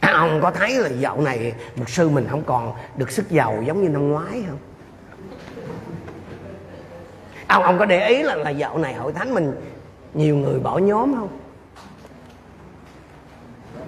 [0.00, 3.62] À, ông có thấy là dạo này mục sư mình không còn được sức giàu
[3.66, 4.58] giống như năm ngoái không?
[7.46, 9.52] Ông ông có để ý là là dạo này hội thánh mình
[10.14, 11.38] nhiều người bỏ nhóm không?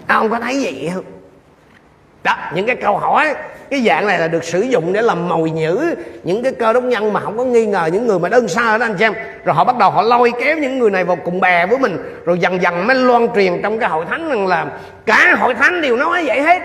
[0.07, 1.20] À, ông có thấy gì không?
[2.23, 3.35] Đó, những cái câu hỏi,
[3.71, 6.85] cái dạng này là được sử dụng để làm mồi nhữ những cái cơ đốc
[6.85, 9.15] nhân mà không có nghi ngờ những người mà đơn xa đó, anh chị em.
[9.45, 11.99] Rồi họ bắt đầu họ lôi kéo những người này vào cùng bè với mình,
[12.25, 14.67] rồi dần dần mới loan truyền trong cái hội thánh rằng là
[15.07, 16.61] cả hội thánh đều nói vậy hết.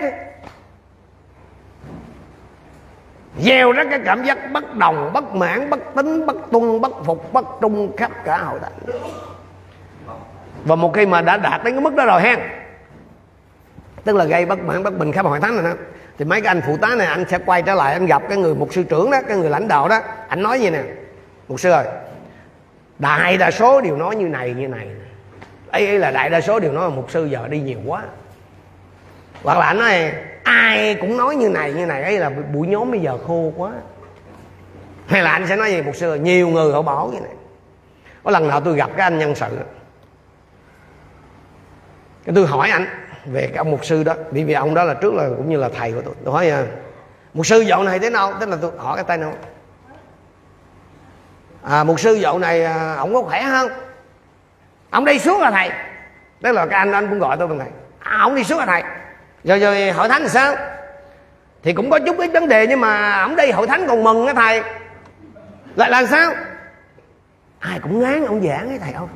[3.40, 7.32] Gieo ra cái cảm giác bất đồng, bất mãn, bất tính, bất tuân, bất phục,
[7.32, 9.00] bất trung khắp cả hội thánh.
[10.64, 12.38] Và một khi mà đã đạt đến cái mức đó rồi hen
[14.06, 15.72] tức là gây bất mãn bất bình khắp hội thánh rồi đó.
[16.18, 18.38] Thì mấy cái anh phụ tá này anh sẽ quay trở lại anh gặp cái
[18.38, 20.00] người mục sư trưởng đó cái người lãnh đạo đó.
[20.28, 20.82] Anh nói gì nè?
[21.48, 21.86] Mục sư ơi
[22.98, 24.88] đại đa số đều nói như này như này.
[25.70, 28.02] Ấy, ấy là đại đa số đều nói là mục sư giờ đi nhiều quá.
[29.42, 32.02] Hoặc là anh nói ai cũng nói như này như này.
[32.02, 33.72] Ấy là buổi nhóm bây giờ khô quá.
[35.06, 35.82] Hay là anh sẽ nói gì?
[35.82, 37.32] Mục sư nhiều người họ bỏ như này.
[38.24, 39.58] Có lần nào tôi gặp cái anh nhân sự
[42.26, 42.86] cái tôi hỏi anh
[43.26, 44.14] về cái ông mục sư đó.
[44.30, 46.14] Bởi vì ông đó là trước là cũng như là thầy của tôi.
[46.24, 46.64] Tôi hỏi à,
[47.34, 48.32] mục sư dạo này thế nào?
[48.40, 49.32] Tức là tôi hỏi cái tay nào
[51.62, 53.70] à, mục sư dạo này à, ông có khỏe không?
[54.90, 55.70] Ông đi xuống là thầy?
[56.42, 57.68] Tức là cái anh anh cũng gọi tôi bằng thầy.
[57.98, 58.82] À, ông đi xuống là thầy?
[59.44, 60.54] Rồi rồi hội thánh thì sao?
[61.62, 64.26] Thì cũng có chút ít vấn đề nhưng mà ông đi hội thánh còn mừng
[64.26, 64.62] á thầy.
[65.76, 66.32] Lại là sao?
[67.58, 69.08] Ai cũng ngán ông giảng ấy thầy ông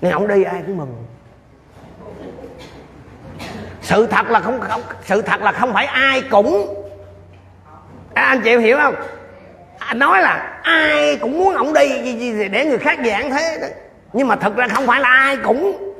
[0.00, 1.04] nên ông đi ai cũng mừng
[3.88, 6.84] sự thật là không, không sự thật là không phải ai cũng
[8.14, 8.94] à, anh chịu hiểu không?
[9.78, 13.72] À, nói là ai cũng muốn ổng đi để người khác giảng thế
[14.12, 15.94] nhưng mà thật ra không phải là ai cũng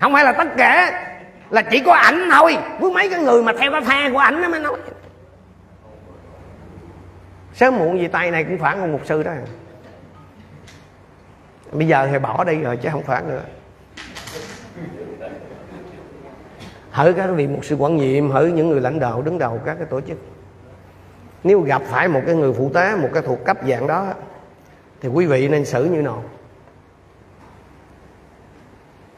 [0.00, 1.02] không phải là tất cả.
[1.50, 2.56] Là chỉ có ảnh thôi.
[2.80, 4.76] Với mấy cái người mà theo cái phe của ảnh nó mới nói.
[7.54, 9.32] Sớm muộn gì tay này cũng phản một mục sư đó.
[11.72, 13.42] Bây giờ thì bỏ đi rồi chứ không phản nữa.
[16.96, 19.74] Hỡi các vị một sự quản nhiệm, hỡi những người lãnh đạo, đứng đầu các
[19.74, 20.18] cái tổ chức.
[21.44, 24.14] Nếu gặp phải một cái người phụ tá, một cái thuộc cấp dạng đó,
[25.00, 26.24] thì quý vị nên xử như nào?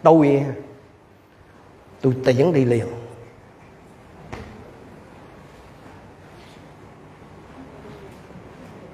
[0.02, 0.44] Tôi
[2.00, 2.86] tôi tiễn đi liền.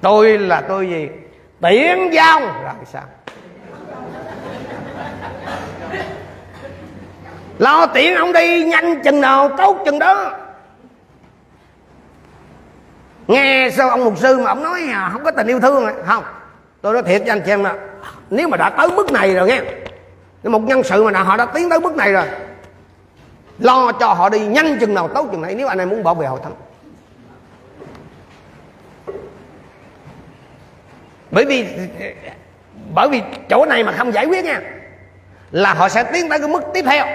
[0.01, 1.09] Tôi là tôi gì?
[1.61, 2.39] Tiễn giao.
[2.39, 3.03] Rồi sao?
[7.59, 10.31] Lo tiễn ông đi nhanh chừng nào tốt chừng đó.
[13.27, 15.93] Nghe sao ông mục sư mà ông nói à, không có tình yêu thương à?
[16.05, 16.23] không
[16.81, 17.75] tôi nói thiệt cho anh chị em là
[18.29, 19.61] nếu mà đã tới mức này rồi nghe
[20.43, 22.25] một nhân sự mà họ đã tiến tới mức này rồi
[23.59, 25.55] lo cho họ đi nhanh chừng nào tốt chừng này.
[25.55, 26.53] Nếu anh em muốn bảo vệ hội thánh.
[31.31, 31.67] Bởi vì
[32.93, 34.61] bởi vì chỗ này mà không giải quyết nha
[35.51, 37.05] là họ sẽ tiến tới cái mức tiếp theo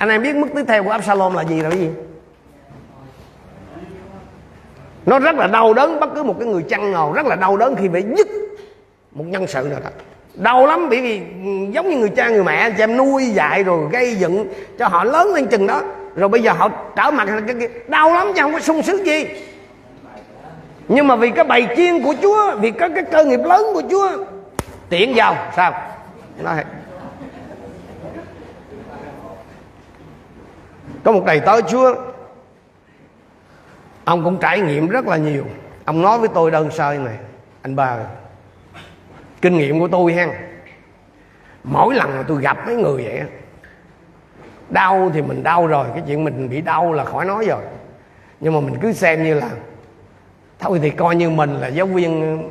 [0.00, 1.88] anh em biết mức tiếp theo của Absalom là gì là cái gì?
[5.06, 7.56] Nó rất là đau đớn bất cứ một cái người chăn ngầu rất là đau
[7.56, 8.28] đớn khi phải dứt
[9.12, 9.90] một nhân sự nào đó.
[10.34, 13.62] Đau lắm bởi vì ừ, giống như người cha người mẹ cho em nuôi dạy
[13.62, 14.46] rồi gây dựng
[14.78, 15.82] cho họ lớn lên chừng đó.
[16.16, 19.06] Rồi bây giờ họ trở mặt cái, cái, đau lắm chứ không có sung sướng
[19.06, 19.26] gì.
[20.88, 23.82] Nhưng mà vì cái bày chiên của chúa vì có cái cơ nghiệp lớn của
[23.90, 24.10] chúa
[24.88, 25.36] tiện vào.
[25.56, 25.72] Sao?
[26.42, 26.64] Nói.
[31.04, 31.94] Có một thầy tới chúa.
[34.04, 35.44] Ông cũng trải nghiệm rất là nhiều.
[35.84, 37.16] Ông nói với tôi đơn sơ này
[37.62, 37.98] anh ba
[39.42, 40.30] kinh nghiệm của tôi hen.
[41.64, 43.22] Mỗi lần mà tôi gặp mấy người vậy
[44.70, 47.62] đau thì mình đau rồi cái chuyện mình bị đau là khỏi nói rồi.
[48.40, 49.50] Nhưng mà mình cứ xem như là
[50.58, 52.42] thôi thì coi như mình là giáo viên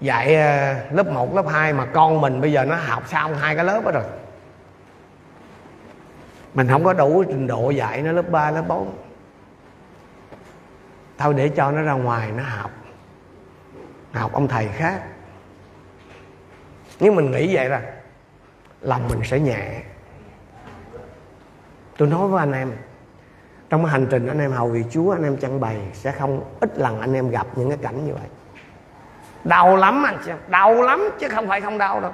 [0.00, 3.56] dạy ờ, lớp 1, lớp 2 mà con mình bây giờ nó học xong hai
[3.56, 4.04] cái lớp đó rồi
[6.54, 8.94] mình không có đủ trình độ dạy nó lớp 3, lớp 4
[11.18, 12.70] thôi để cho nó ra ngoài nó học.
[14.12, 15.02] Học ông thầy khác.
[17.00, 17.82] Nếu mình nghĩ vậy ra
[18.80, 19.82] lòng mình sẽ nhẹ.
[21.96, 22.72] Tôi nói với anh em
[23.70, 26.78] trong hành trình anh em hầu vì chúa anh em chăn bày sẽ không ít
[26.78, 28.28] lần anh em gặp những cái cảnh như vậy.
[29.44, 32.12] Đau lắm anh chị đau lắm chứ không phải không đau đâu.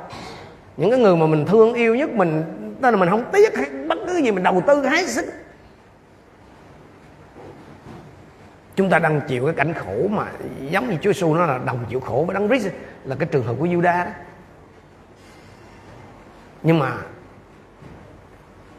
[0.76, 2.44] Những cái người mà mình thương yêu nhất mình
[2.83, 5.24] tên là mình không tiếc hay bất cái gì mình đầu tư hái sức.
[8.76, 10.26] Chúng ta đang chịu cái cảnh khổ mà
[10.70, 12.68] giống như Chúa Giêsu nó là đồng chịu khổ với đấng Christ
[13.04, 14.11] là cái trường hợp của Juda đó.
[16.62, 16.92] Nhưng mà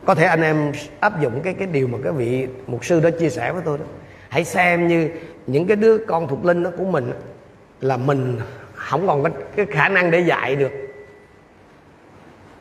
[0.05, 3.09] có thể anh em áp dụng cái cái điều mà cái vị mục sư đó
[3.19, 3.85] chia sẻ với tôi đó.
[4.29, 5.09] Hãy xem như
[5.47, 7.11] những cái đứa con thuộc linh đó của mình
[7.81, 8.39] là mình
[8.73, 10.71] không còn cái, cái khả năng để dạy được.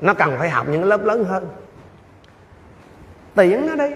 [0.01, 1.49] Nó cần phải học những lớp lớn hơn
[3.35, 3.91] tiễn nó đi.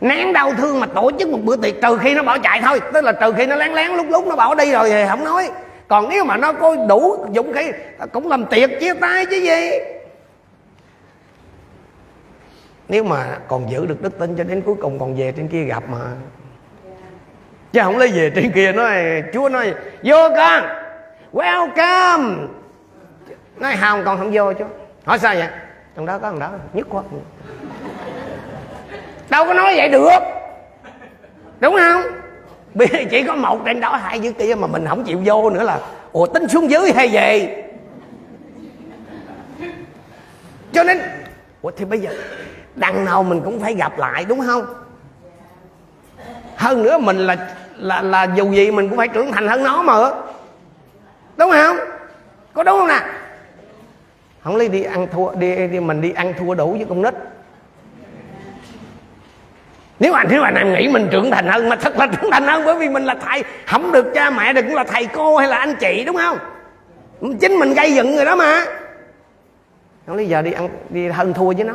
[0.00, 2.80] Nén đau thương mà tổ chức một bữa tiệc trừ khi nó bỏ chạy thôi,
[2.92, 5.24] tức là trừ khi nó lén lén lúc lúc nó bỏ đi rồi thì không
[5.24, 5.50] nói.
[5.88, 7.72] Còn nếu mà nó có đủ dũng khí,
[8.12, 9.70] cũng làm tiệc chia tay chứ gì.
[12.88, 15.62] Nếu mà còn giữ được đức tin cho đến cuối cùng, còn về trên kia
[15.62, 16.06] gặp mà.
[17.72, 20.64] Chứ không lấy về trên kia nói, chúa nói, vô con,
[21.32, 22.46] welcome
[23.60, 24.64] nói không, con không vô chứ.
[25.04, 25.48] Hỏi sao vậy?
[25.96, 27.02] Trong đó có thằng đó, nhất quá
[29.28, 30.18] đâu có nói vậy được.
[31.60, 32.02] Đúng không?
[32.74, 35.50] Bây giờ chỉ có một trên đó, hai dưới kia mà mình không chịu vô
[35.50, 35.78] nữa là,
[36.12, 37.48] ủa, tính xuống dưới hay gì
[40.72, 41.00] cho nên,
[41.62, 42.10] ủa, thì bây giờ,
[42.74, 44.64] đằng nào mình cũng phải gặp lại, đúng không?
[46.56, 47.36] Hơn nữa mình là
[47.76, 49.94] là là dù gì mình cũng phải trưởng thành hơn nó mà.
[51.36, 51.76] Đúng không?
[52.54, 53.00] Có đúng không nè?
[54.44, 57.14] Không lấy đi ăn thua đi, đi mình đi ăn thua đủ với con nít.
[60.00, 62.46] Nếu anh nếu anh em nghĩ mình trưởng thành hơn mà thật là trưởng thành
[62.46, 63.44] hơn bởi vì mình là thầy.
[63.66, 66.38] Không được cha mẹ được cũng là thầy cô hay là anh chị đúng không?
[67.40, 68.64] Chính mình gây dựng người đó mà.
[70.06, 71.74] Không lý giờ đi ăn đi hơn thua với nó.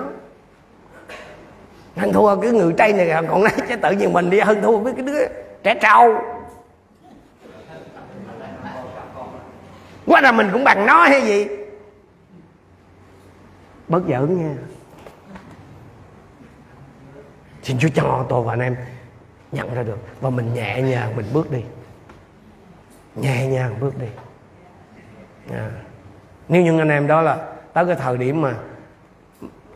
[1.97, 4.77] Hơn thua cái người trai này còn nói chứ tự nhiên mình đi hơn thua
[4.77, 5.25] với cái đứa
[5.63, 6.21] trẻ trâu.
[10.05, 11.47] Quá là mình cũng bằng nó hay gì?
[13.87, 14.55] Bớt giỡn nha.
[17.63, 18.75] Xin chúa cho tôi và anh em
[19.51, 19.97] nhận ra được.
[20.21, 21.63] Và mình nhẹ nhàng mình bước đi.
[23.15, 24.07] Nhẹ nhàng bước đi.
[25.51, 25.71] À.
[26.47, 28.53] nếu những anh em đó là tới cái thời điểm mà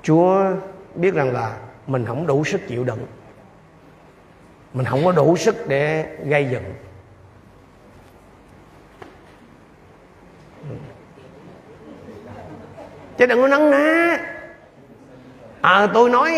[0.01, 0.51] chúa
[0.95, 3.05] biết rằng là mình không đủ sức chịu đựng.
[4.73, 6.63] Mình không có đủ sức để gây dựng
[13.19, 14.19] chứ đừng có nấn ná.
[15.61, 16.31] À, tôi nói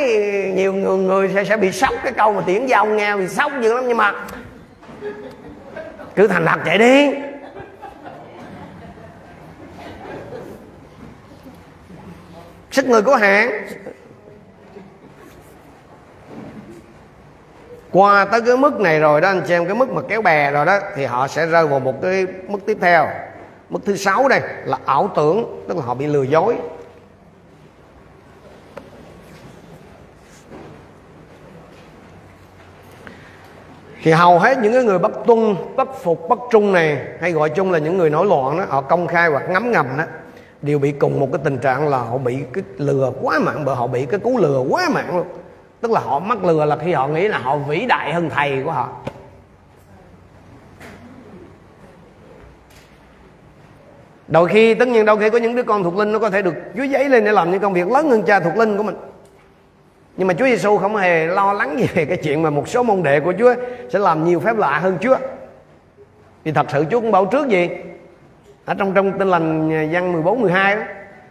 [0.54, 1.94] nhiều người, người sẽ, sẽ bị sốc.
[2.04, 3.84] Cái câu mà tiễn giao nghe bị sốc dữ lắm.
[3.88, 4.14] Nhưng mà
[6.16, 7.14] cứ thành thật chạy đi.
[12.72, 13.68] Sức người có hạn.
[17.92, 20.52] Qua tới cái mức này rồi đó anh chị em cái mức mà kéo bè
[20.52, 23.08] rồi đó thì họ sẽ rơi vào một cái mức tiếp theo
[23.72, 26.56] mức thứ sáu đây, là ảo tưởng, tức là họ bị lừa dối.
[34.04, 37.50] Thì hầu hết những cái người bất tuân bất phục bất trung này, hay gọi
[37.50, 40.04] chung là những người nổi loạn đó, họ công khai hoặc ngấm ngầm đó,
[40.62, 43.76] đều bị cùng một cái tình trạng là họ bị cái lừa quá mạng, bởi
[43.76, 45.28] họ bị cái cú lừa quá mạng luôn.
[45.82, 48.62] Tức là họ mắc lừa là khi họ nghĩ là họ vĩ đại hơn thầy
[48.66, 48.90] của họ.
[54.32, 56.42] Đôi khi tất nhiên đôi khi có những đứa con thuộc linh nó có thể
[56.42, 58.84] được chúa giấy lên để làm những công việc lớn hơn cha thuộc linh của
[58.84, 58.96] mình
[60.18, 63.04] nhưng mà Chúa Giêsu không hề lo lắng về cái chuyện mà một số môn
[63.04, 63.54] đệ của Chúa
[63.90, 65.18] sẽ làm nhiều phép lạ hơn Chúa.
[66.44, 67.70] Vì thật sự Chúa cũng bảo trước gì?
[68.66, 70.82] Ở trong trong tin lành văn 14 12 đó,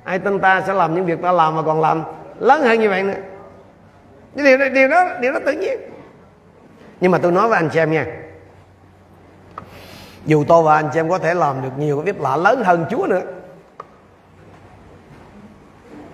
[0.05, 2.03] ai tin ta sẽ làm những việc ta làm mà còn làm
[2.39, 3.15] lớn hơn như vậy nữa.
[4.37, 5.81] Cái điều đó, điều đó điều đó tự nhiên.
[7.01, 8.07] Nhưng mà tôi nói với anh chị em nha.
[10.27, 12.63] Dù tôi và anh chị em có thể làm được nhiều cái phép lạ lớn
[12.65, 13.23] hơn Chúa nữa.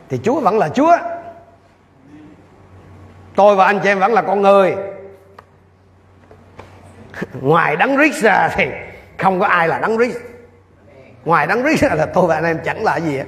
[0.08, 0.96] Thì Chúa vẫn là Chúa.
[3.34, 4.76] Tôi và anh chị em vẫn là con người.
[7.40, 8.66] Ngoài đấng rít ra thì
[9.18, 10.12] không có ai là đấng rít
[11.26, 13.24] ngoài đấng rít ra là tôi và anh em chẳng là gì hết.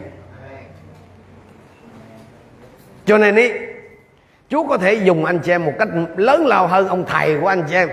[3.04, 3.52] Cho nên ý,
[4.48, 7.46] Chúa có thể dùng anh chị em một cách lớn lao hơn ông thầy của
[7.46, 7.88] anh chị em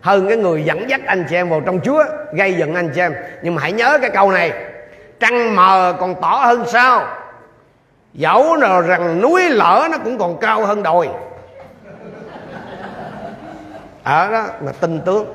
[0.00, 3.00] hơn cái người dẫn dắt anh chị em vào trong Chúa, gây dựng anh chị
[3.00, 3.14] em.
[3.42, 4.52] Nhưng mà hãy nhớ cái câu này,
[5.20, 7.06] trăng mờ còn tỏ hơn sao.
[8.14, 11.08] Dẫu nào rằng núi lở nó cũng còn cao hơn đồi.
[14.04, 15.26] Ở đó là tin tướng.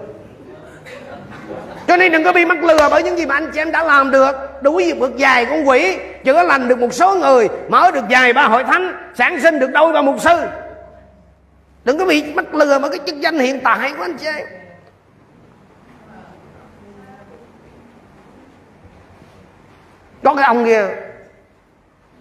[1.88, 3.84] Cho nên đừng có bị mắc lừa bởi những gì mà anh chị em đã
[3.84, 4.32] làm được.
[4.62, 8.44] Đuổi vượt dài con quỷ, chữa lành được một số người, mở được dài ba
[8.44, 10.42] hội thánh, sản sinh được đôi ba mục sư
[11.86, 14.46] đừng có bị mắc lừa bởi cái chức danh hiện tại của anh chị em.
[20.24, 20.88] Có cái ông kia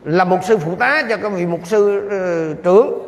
[0.05, 3.01] là một sư phụ tá cho cái vị mục sư uh, trưởng.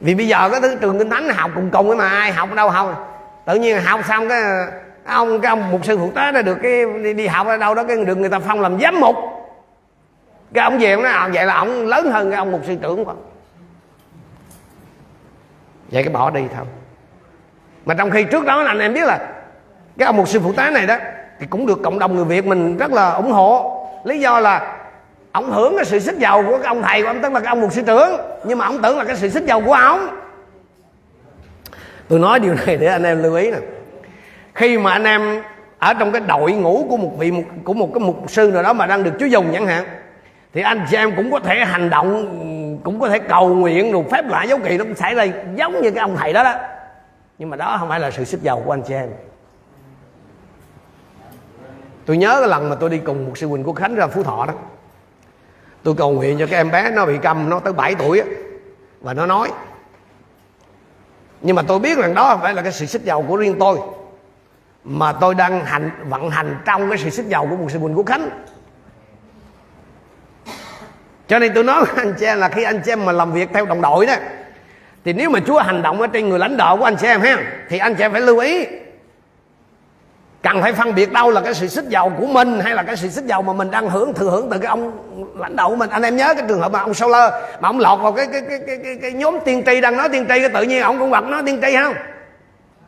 [0.00, 2.54] Vì bây giờ cái thứ trường kinh thánh học cùng cùng với mà ai học
[2.54, 3.08] đâu học.
[3.46, 4.42] Tự nhiên học xong cái
[5.04, 7.74] ông cái ông mục sư phụ tá đã được cái đi, đi học ở đâu
[7.74, 9.16] đó cái được người ta phong làm giám mục.
[10.52, 12.76] Cái ông về ông nói à, vậy là ông lớn hơn cái ông mục sư
[12.82, 13.31] trưởng không
[15.92, 16.64] vậy cái bỏ đi thôi.
[17.84, 19.18] Mà trong khi trước đó là anh em biết là
[19.98, 20.96] cái ông mục sư phụ tá này đó,
[21.40, 23.78] thì cũng được cộng đồng người việt mình rất là ủng hộ.
[24.04, 24.76] Lý do là
[25.32, 27.48] ông hưởng cái sự xích dầu của cái ông thầy của ông, tức là cái
[27.48, 30.08] ông mục sư trưởng, nhưng mà ông tưởng là cái sự xích dầu của ông.
[32.08, 33.56] Tôi nói điều này để anh em lưu ý nè.
[34.54, 35.42] Khi mà anh em
[35.78, 37.32] ở trong cái đội ngũ của một vị
[37.64, 39.84] của một cái mục sư nào đó mà đang được Chúa dùng chẳng hạn,
[40.54, 44.04] thì anh chị em cũng có thể hành động cũng có thể cầu nguyện rồi
[44.10, 46.54] phép lạ dấu kỳ nó cũng xảy ra giống như cái ông thầy đó đó.
[47.38, 49.10] Nhưng mà đó không phải là sự xích dầu của anh chị em.
[52.06, 54.22] Tôi nhớ cái lần mà tôi đi cùng một sư huynh của Khánh ra Phú
[54.22, 54.54] Thọ đó.
[55.82, 58.26] Tôi cầu nguyện cho cái em bé nó bị câm, nó tới 7 tuổi á,
[59.00, 59.50] và nó nói.
[61.40, 63.56] Nhưng mà tôi biết rằng đó không phải là cái sự xích dầu của riêng
[63.58, 63.78] tôi,
[64.84, 67.94] mà tôi đang hành, vận hành trong cái sự xích dầu của một sư huynh
[67.94, 68.30] của Khánh
[71.32, 73.32] cho nên tôi nói với anh chị em là khi anh chị em mà làm
[73.32, 74.14] việc theo đồng đội đó
[75.04, 77.20] thì nếu mà Chúa hành động ở trên người lãnh đạo của anh chị em
[77.20, 78.66] ha thì anh chị em phải lưu ý.
[80.42, 82.96] Cần phải phân biệt đâu là cái sự xích dầu của mình hay là cái
[82.96, 84.92] sự xích dầu mà mình đang hưởng thừa hưởng từ cái ông
[85.38, 85.90] lãnh đạo của mình.
[85.90, 88.42] Anh em nhớ cái trường hợp mà ông Solar mà ông lọt vào cái cái
[88.48, 90.98] cái cái, cái, cái nhóm tiên tri đang nói tiên tri cái tự nhiên ông
[90.98, 91.94] cũng bật nói tiên tri không?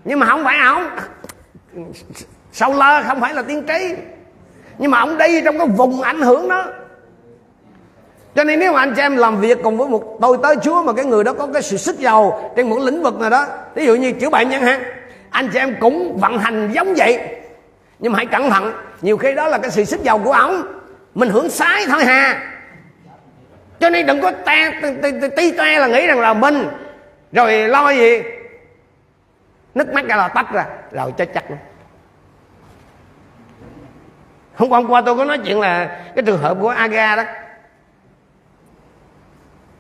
[0.05, 0.91] Nhưng mà không phải ông.
[2.53, 3.95] Solar không phải là tiên tri.
[4.79, 6.67] Nhưng mà ông đi trong cái vùng ảnh hưởng đó
[8.35, 10.83] cho nên nếu mà anh chị em làm việc cùng với một, tôi tới Chúa
[10.83, 13.47] mà cái người đó có cái sự sức giàu trên một lĩnh vực nào đó
[13.75, 14.83] ví dụ như chữa bệnh chẳng hạn,
[15.31, 17.21] anh chị em cũng vận hành giống vậy.
[17.99, 18.73] Nhưng mà hãy cẩn thận,
[19.03, 20.63] nhiều khi đó là cái sự sức giàu của ông
[21.15, 22.51] mình hưởng sái thôi hà.
[23.81, 24.81] Cho nên đừng có te
[25.37, 26.69] ti te là nghĩ rằng là mình,
[27.33, 28.23] rồi lo gì?
[29.75, 31.59] Nước mắt ra là tách ra, rồi chết chắc luôn.
[34.55, 37.25] Hôm qua hôm qua tôi có nói chuyện là cái trường hợp của aga đó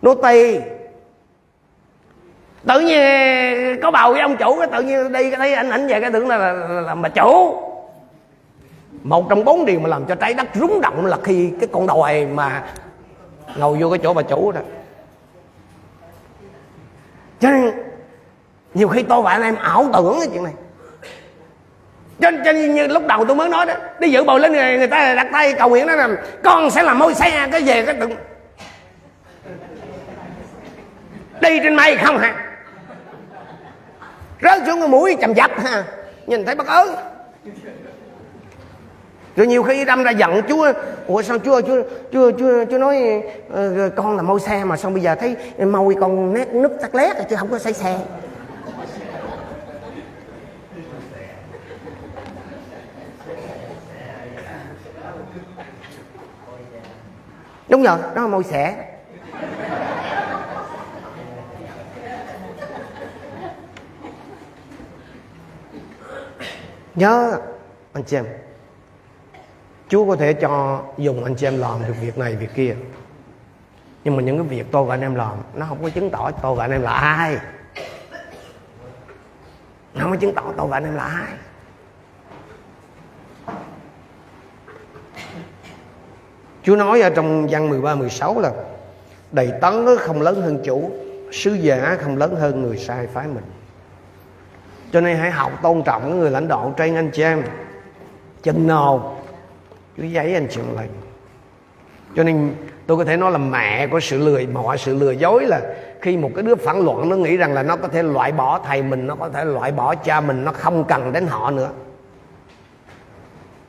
[0.04, 0.60] nô tỳ
[2.66, 5.86] tự nhiên có bầu với ông chủ cái tự nhiên đi cái thấy anh ảnh
[5.86, 7.60] về cái tưởng là, là, là, là bà chủ.
[9.02, 11.86] Một trong bốn điều mà làm cho trái đất rúng động là khi cái con
[11.86, 12.64] đòi mà
[13.56, 14.60] ngồi vô cái chỗ bà chủ đó.
[17.40, 17.72] Cho nên
[18.74, 20.52] nhiều khi tôi và anh em ảo tưởng cái chuyện này.
[22.20, 24.86] Cho, cho như lúc đầu tôi mới nói đó đi dự bầu lên người, người
[24.86, 26.08] ta đặt tay cầu nguyện đó là
[26.44, 28.08] con sẽ làm môi xe cái về cái tự
[31.40, 32.34] đi trên mây không hả?
[34.42, 35.84] Rớt xuống cái mũi chầm dập ha
[36.26, 36.88] nhìn thấy bất ớn.
[39.36, 40.72] Rồi nhiều khi đâm ra giận chúa
[41.06, 41.82] ủa sao chúa chúa
[42.12, 45.94] chúa chúa, chúa nói uh, con là môi xe mà xong bây giờ thấy môi
[46.00, 47.98] con nét nứt tắt lét chứ không có xây xe?
[57.68, 58.74] Đúng rồi đó là môi xẻ.
[66.94, 67.38] Nhớ,
[67.92, 68.26] anh chị em
[69.88, 72.76] Chúa có thể cho dùng anh chị em làm được việc này, việc kia.
[74.04, 76.30] Nhưng mà những cái việc tôi và anh em làm, nó không có chứng tỏ
[76.42, 77.36] tôi và anh em là ai.
[79.94, 81.32] Nó không có chứng tỏ tôi và anh em là ai.
[86.62, 88.52] Chúa nói ở trong văn 13 16 là,
[89.32, 90.90] đầy tấn không lớn hơn chủ,
[91.32, 93.44] sứ giả không lớn hơn người sai phái mình
[94.94, 97.42] cho nên hãy học tôn trọng người lãnh đạo trên anh chị em.
[98.42, 99.16] Chừng nào
[99.96, 100.88] cứ giấy anh chị lành
[102.16, 102.54] cho nên
[102.86, 105.60] tôi có thể nói là mẹ của sự lừa mọi sự lừa dối là
[106.00, 108.60] khi một cái đứa phản loạn nó nghĩ rằng là nó có thể loại bỏ
[108.66, 111.68] thầy mình, nó có thể loại bỏ cha mình, nó không cần đến họ nữa.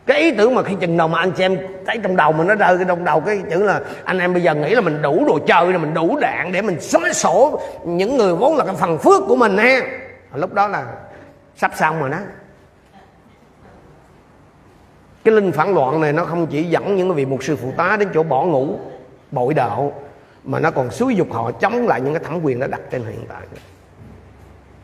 [0.05, 2.47] Cái ý tưởng mà khi chừng nào mà anh chị em thấy trong đầu mình
[2.47, 5.01] nó rơi cái trong đầu cái chữ là anh em bây giờ nghĩ là mình
[5.01, 8.65] đủ đồ chơi là mình đủ đạn để mình xóa sổ những người vốn là
[8.65, 9.81] cái phần phước của mình ha.
[10.35, 10.85] Lúc đó là
[11.55, 12.19] sắp xong rồi đó.
[15.23, 17.97] Cái linh phản loạn này nó không chỉ dẫn những vị mục sư phụ tá
[17.99, 18.79] đến chỗ bỏ ngủ,
[19.31, 19.93] bội đạo,
[20.43, 23.03] mà nó còn xúi dục họ chống lại những cái thẩm quyền đã đặt trên
[23.03, 23.41] hiện tại.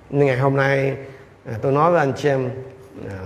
[0.10, 0.98] Nên ngày hôm nay
[1.46, 2.50] à, tôi nói với anh chị em
[3.10, 3.18] à,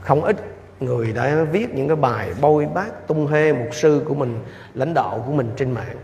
[0.00, 0.36] không ít
[0.80, 4.38] người đã viết những cái bài bôi bác tung hê mục sư của mình,
[4.74, 5.96] lãnh đạo của mình trên mạng.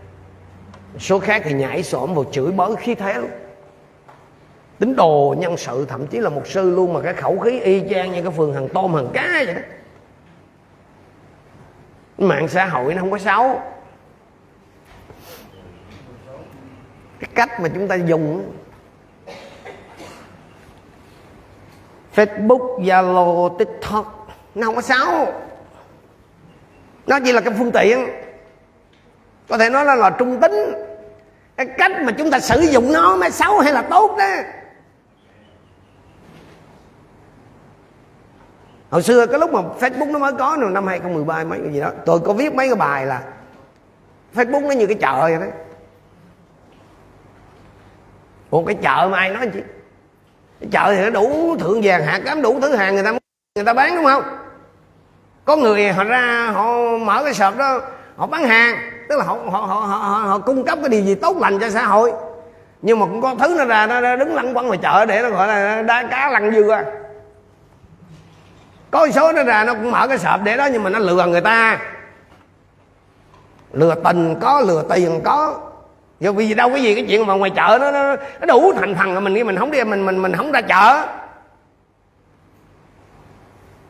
[0.98, 3.28] Số khác thì nhảy xổm vào chửi bới khí thế lắm
[4.82, 7.82] tín đồ nhân sự thậm chí là một sư luôn mà cái khẩu khí y
[7.90, 9.60] chang như cái phường hàng tôm hàng cá vậy đó.
[12.18, 13.60] Mạng xã hội nó không có xấu.
[17.20, 18.52] Cái cách mà chúng ta dùng
[22.14, 25.32] Facebook, Zalo, TikTok nó không có xấu.
[27.06, 28.06] Nó chỉ là cái phương tiện.
[29.48, 30.74] Có thể nói là, là trung tính.
[31.56, 34.34] Cái cách mà chúng ta sử dụng nó mới xấu hay là tốt đó.
[38.92, 41.90] Hồi xưa cái lúc mà Facebook nó mới có năm 2013 mấy cái gì đó.
[42.06, 43.22] Tôi có viết mấy cái bài là
[44.34, 45.46] Facebook nó như cái chợ vậy đó.
[48.50, 49.60] Một cái chợ mà ai nói chứ,
[50.60, 53.12] cái chợ thì nó đủ thượng vàng hạ cám đủ thứ hàng người ta
[53.54, 54.22] người ta bán đúng không?
[55.44, 57.80] Có người họ ra họ mở cái shop đó
[58.16, 58.76] họ bán hàng.
[59.08, 61.58] Tức là họ họ, họ, họ, họ, họ cung cấp cái điều gì tốt lành
[61.58, 62.12] cho xã hội.
[62.82, 65.30] Nhưng mà cũng có thứ nó ra nó đứng lăn quăng ngoài chợ để nó
[65.30, 66.84] gọi là đá cá lăn dư à
[68.92, 71.26] có số nó ra nó cũng mở cái sợp để đó nhưng mà nó lừa
[71.26, 71.78] người ta.
[73.72, 75.60] Lừa tình có lừa tiền có.
[76.20, 78.94] Do vì đâu cái gì cái chuyện mà ngoài chợ nó nó, nó đủ thành
[78.94, 81.06] phần rồi mình nghĩ mình không đi mình mình mình không ra chợ.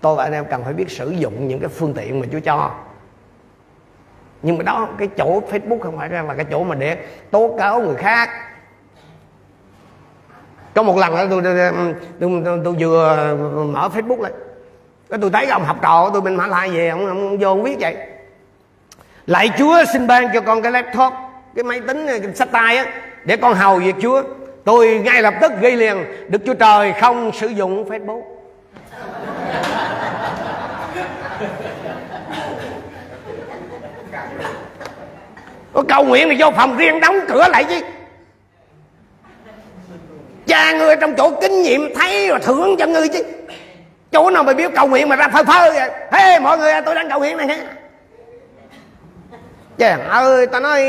[0.01, 2.41] Tôi và anh em cần phải biết sử dụng những cái phương tiện mà Chúa
[2.41, 2.71] cho.
[4.43, 6.97] Nhưng mà đó cái chỗ Facebook không phải là cái chỗ mà để
[7.31, 8.31] tố cáo người khác.
[10.75, 11.57] Có một lần đó tôi tôi,
[12.21, 13.35] tôi, tôi, tôi vừa
[13.73, 14.33] mở Facebook lên
[15.13, 17.39] cái tôi thấy ông học trò của tôi bên Mã Lai về ông, ông, ông
[17.39, 17.97] vô ông viết vậy.
[19.27, 21.13] Lại Chúa xin ban cho con cái laptop
[21.55, 22.87] cái máy tính cái sách tay á
[23.25, 24.23] để con hầu việc Chúa.
[24.65, 25.97] Tôi ngay lập tức ghi liền
[26.29, 28.23] Đức Chúa Trời không sử dụng Facebook.
[35.73, 37.81] Có cầu nguyện thì vô phòng riêng đóng cửa lại chứ
[40.47, 43.23] cha ngươi trong chỗ kinh nghiệm thấy rồi thưởng cho ngươi chứ
[44.13, 45.91] chỗ nào mà biết cầu nguyện mà ra phơ phơ vậy?
[46.13, 47.75] Hey, mọi người tôi đang cầu nguyện này ha
[49.79, 50.83] trời ơi ta nói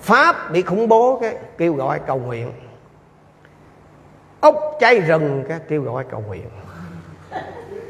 [0.00, 2.52] pháp bị khủng bố cái kêu gọi cầu nguyện.
[4.40, 6.48] Ốc cháy rừng cái kêu gọi cầu nguyện.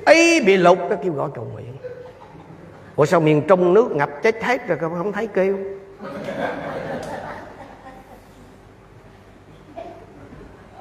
[0.07, 1.76] Ý bị lục cái kêu gọi cầu nguyện.
[2.97, 5.59] Ủa sao miền trung nước ngập chết hết rồi không thấy kêu?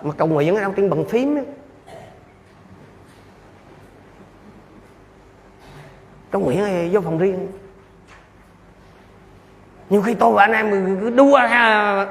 [0.01, 1.45] Mà cầu nguyện đâu trên bằng phím ấy.
[6.35, 7.47] Cầu nguyện vô phòng riêng.
[9.89, 12.07] Nhiều khi tôi và anh em cứ đua ha.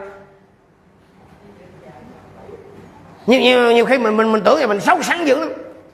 [3.26, 5.52] Nhiều, nhiều, nhiều khi mình mình mình tưởng là mình xấu sáng dữ lắm.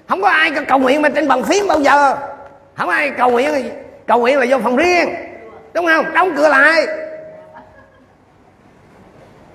[0.09, 2.17] Không có ai cầu nguyện mà trên bàn phím bao giờ.
[2.75, 3.71] Không ai cầu nguyện
[4.07, 5.09] cầu nguyện là vô phòng riêng.
[5.75, 6.13] Đúng không?
[6.15, 6.87] Đóng cửa lại.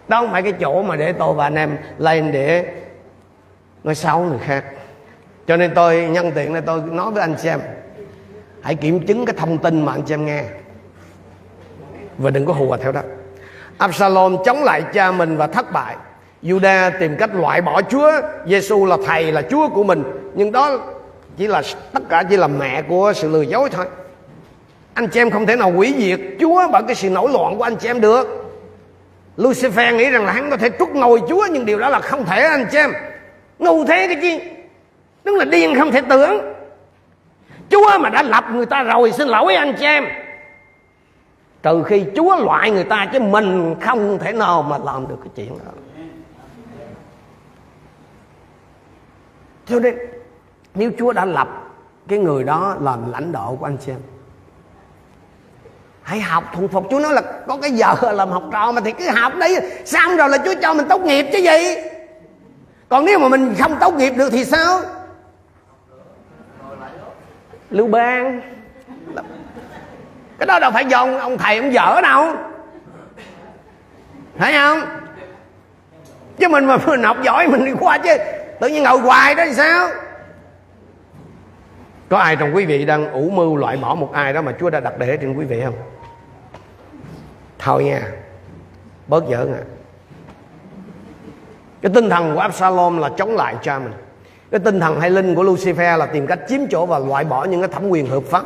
[0.08, 2.74] Đó không phải cái chỗ mà để tôi và anh em lên để
[3.84, 4.64] nói xấu người khác.
[5.48, 7.60] Cho nên tôi nhân tiện là tôi nói với anh xem
[8.66, 10.44] hãy kiểm chứng cái thông tin mà anh chị em nghe.
[12.18, 13.02] Và đừng có hùa theo đó.
[13.78, 15.96] Absalom chống lại cha mình và thất bại.
[16.44, 18.12] Judah tìm cách loại bỏ Chúa.
[18.48, 20.04] Giêsu là thầy, là Chúa của mình.
[20.36, 20.80] Nhưng đó
[21.38, 21.62] chỉ là
[21.94, 23.86] tất cả chỉ là mẹ của sự lừa dối thôi.
[24.94, 27.64] Anh chị em không thể nào hủy diệt Chúa bởi cái sự nổi loạn của
[27.64, 28.52] anh chị em được.
[29.38, 32.26] Lucifer nghĩ rằng là hắn có thể trút ngồi Chúa, nhưng điều đó là không
[32.26, 32.94] thể, anh chị em.
[33.60, 34.40] Ngu thế cái chi?
[35.24, 36.55] Đúng là điên không thể tưởng.
[37.70, 40.06] Chúa mà đã lập người ta rồi, xin lỗi anh chị em.
[41.64, 45.30] Trừ khi Chúa loại người ta chứ mình không thể nào mà làm được cái
[45.36, 45.72] chuyện đó.
[49.66, 49.98] Cho nên,
[50.76, 51.48] nếu Chúa đã lập
[52.08, 54.00] cái người đó làm lãnh đạo của anh chị em,
[56.02, 57.00] hãy học thuần phục Chúa.
[57.00, 60.30] Nói là có cái giờ làm học trò mà thì cứ học đấy xong rồi
[60.30, 61.76] là Chúa cho mình tốt nghiệp chứ gì?
[62.90, 64.80] Còn nếu mà mình không tốt nghiệp được thì sao?
[67.70, 68.42] Lưu bang.
[70.40, 72.36] Cái đó đâu phải do ông, ông thầy ông dở đâu.
[74.38, 74.80] Thấy không?
[76.38, 78.18] Chứ mình mà mình học giỏi mình đi qua chứ
[78.60, 79.90] tự nhiên ngồi hoài đó thì sao?
[82.10, 84.70] Có ai trong quý vị đang ủ mưu loại bỏ một ai đó mà Chúa
[84.70, 85.76] đã đặt để trên quý vị không?
[87.60, 88.02] Thôi nha
[89.08, 89.64] bớt giỡn à.
[91.82, 93.94] Cái tinh thần của Absalom là chống lại cha mình
[94.56, 97.44] cái tinh thần hay linh của Lucifer là tìm cách chiếm chỗ và loại bỏ
[97.44, 98.44] những cái thẩm quyền hợp pháp.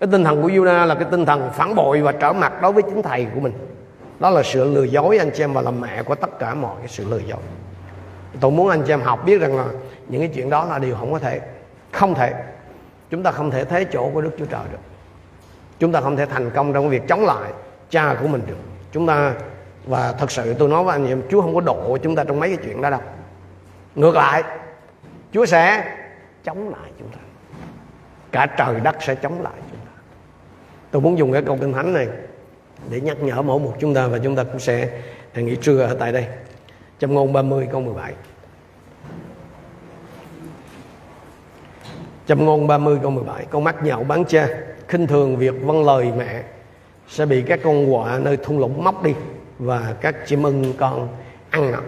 [0.00, 2.72] Cái tinh thần của Yuna là cái tinh thần phản bội và trở mặt đối
[2.72, 3.52] với chính thầy của mình.
[4.18, 6.74] Đó là sự lừa dối anh chị em và là mẹ của tất cả mọi
[6.78, 7.38] cái sự lừa dối.
[8.40, 9.64] Tôi muốn anh chị em học biết rằng là
[10.08, 11.40] những cái chuyện đó là điều không có thể,
[11.92, 12.32] không thể.
[13.10, 14.78] Chúng ta không thể thế chỗ của Đức Chúa Trời được.
[15.78, 17.52] Chúng ta không thể thành công trong việc chống lại
[17.90, 18.58] cha của mình được.
[18.92, 19.32] Chúng ta,
[19.86, 22.40] và thật sự tôi nói với anh em, Chúa không có độ chúng ta trong
[22.40, 23.00] mấy cái chuyện đó đâu.
[23.94, 24.42] Ngược lại
[25.32, 25.96] Chúa sẽ
[26.44, 27.18] chống lại chúng ta.
[28.32, 29.92] Cả trời đất sẽ chống lại chúng ta.
[30.90, 32.08] Tôi muốn dùng cái câu kinh thánh này
[32.90, 35.00] để nhắc nhở mỗi một chúng ta và chúng ta cũng sẽ
[35.34, 36.26] nghỉ trưa ở tại đây.
[36.98, 38.12] Trong ngôn 30 câu 17
[42.26, 44.48] Châm ngôn 30 câu 17 Con mắt nhạo bán cha
[44.88, 46.42] khinh thường việc vâng lời mẹ
[47.08, 49.14] Sẽ bị các con quạ nơi thung lũng móc đi
[49.58, 51.08] Và các chim ưng con
[51.50, 51.72] ăn.
[51.72, 51.80] Nó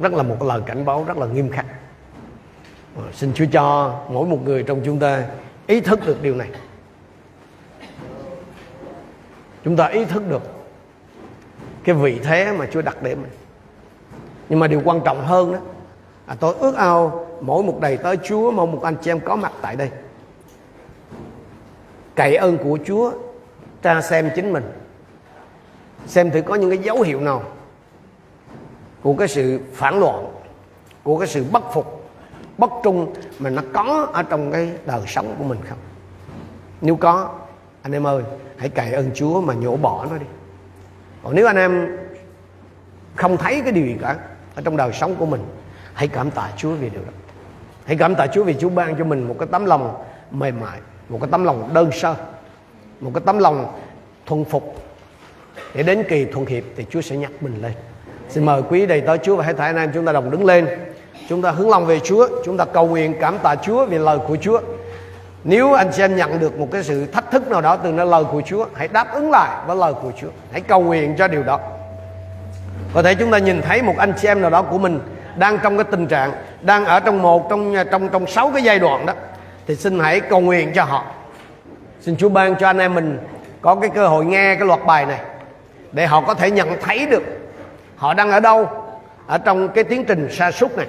[0.00, 1.66] Rất là một lời cảnh báo rất là nghiêm khắc
[2.96, 5.24] Ờ, xin Chúa cho mỗi một người trong chúng ta
[5.66, 6.48] ý thức được điều này.
[9.64, 10.42] Chúng ta ý thức được
[11.84, 13.30] cái vị thế mà Chúa đặt để mình.
[14.48, 15.58] Nhưng mà điều quan trọng hơn đó
[16.26, 19.36] à, tôi ước ao mỗi một đầy tới Chúa mong một anh chị em có
[19.36, 19.90] mặt tại đây.
[22.14, 23.12] Cậy ơn của Chúa
[23.82, 24.72] tra xem chính mình.
[26.06, 27.42] Xem thử có những cái dấu hiệu nào
[29.02, 30.26] của cái sự phản loạn
[31.02, 32.01] của cái sự bất phục
[32.62, 35.78] bất trung mà nó có ở trong cái đời sống của mình không?
[36.80, 37.30] Nếu có,
[37.82, 38.22] anh em ơi,
[38.56, 40.26] hãy cậy ơn Chúa mà nhổ bỏ nó đi.
[41.22, 41.96] Còn nếu anh em
[43.14, 44.16] không thấy cái điều gì cả
[44.54, 45.44] ở trong đời sống của mình,
[45.94, 47.12] hãy cảm tạ Chúa vì điều đó.
[47.84, 50.78] Hãy cảm tạ Chúa vì Chúa ban cho mình một cái tấm lòng mềm mại,
[51.08, 52.14] một cái tấm lòng đơn sơ,
[53.00, 53.72] một cái tấm lòng
[54.26, 54.76] thuần phục.
[55.74, 57.72] Để đến kỳ thuận hiệp thì Chúa sẽ nhắc mình lên.
[58.28, 60.44] Xin mời quý đầy tới Chúa và hãy thả anh em chúng ta đồng đứng
[60.44, 60.68] lên
[61.28, 64.18] chúng ta hướng lòng về Chúa, chúng ta cầu nguyện, cảm tạ Chúa vì lời
[64.28, 64.60] của Chúa.
[65.44, 68.06] Nếu anh chị em nhận được một cái sự thách thức nào đó từ nơi
[68.06, 70.28] lời của Chúa, hãy đáp ứng lại với lời của Chúa.
[70.52, 71.60] Hãy cầu nguyện cho điều đó.
[72.94, 75.00] Có thể chúng ta nhìn thấy một anh chị em nào đó của mình
[75.36, 78.78] đang trong cái tình trạng, đang ở trong một, trong trong trong sáu cái giai
[78.78, 79.12] đoạn đó,
[79.66, 81.04] thì xin hãy cầu nguyện cho họ.
[82.00, 83.18] Xin Chúa ban cho anh em mình
[83.60, 85.20] có cái cơ hội nghe cái loạt bài này,
[85.92, 87.22] để họ có thể nhận thấy được
[87.96, 88.68] họ đang ở đâu,
[89.26, 90.86] ở trong cái tiến trình sa sút này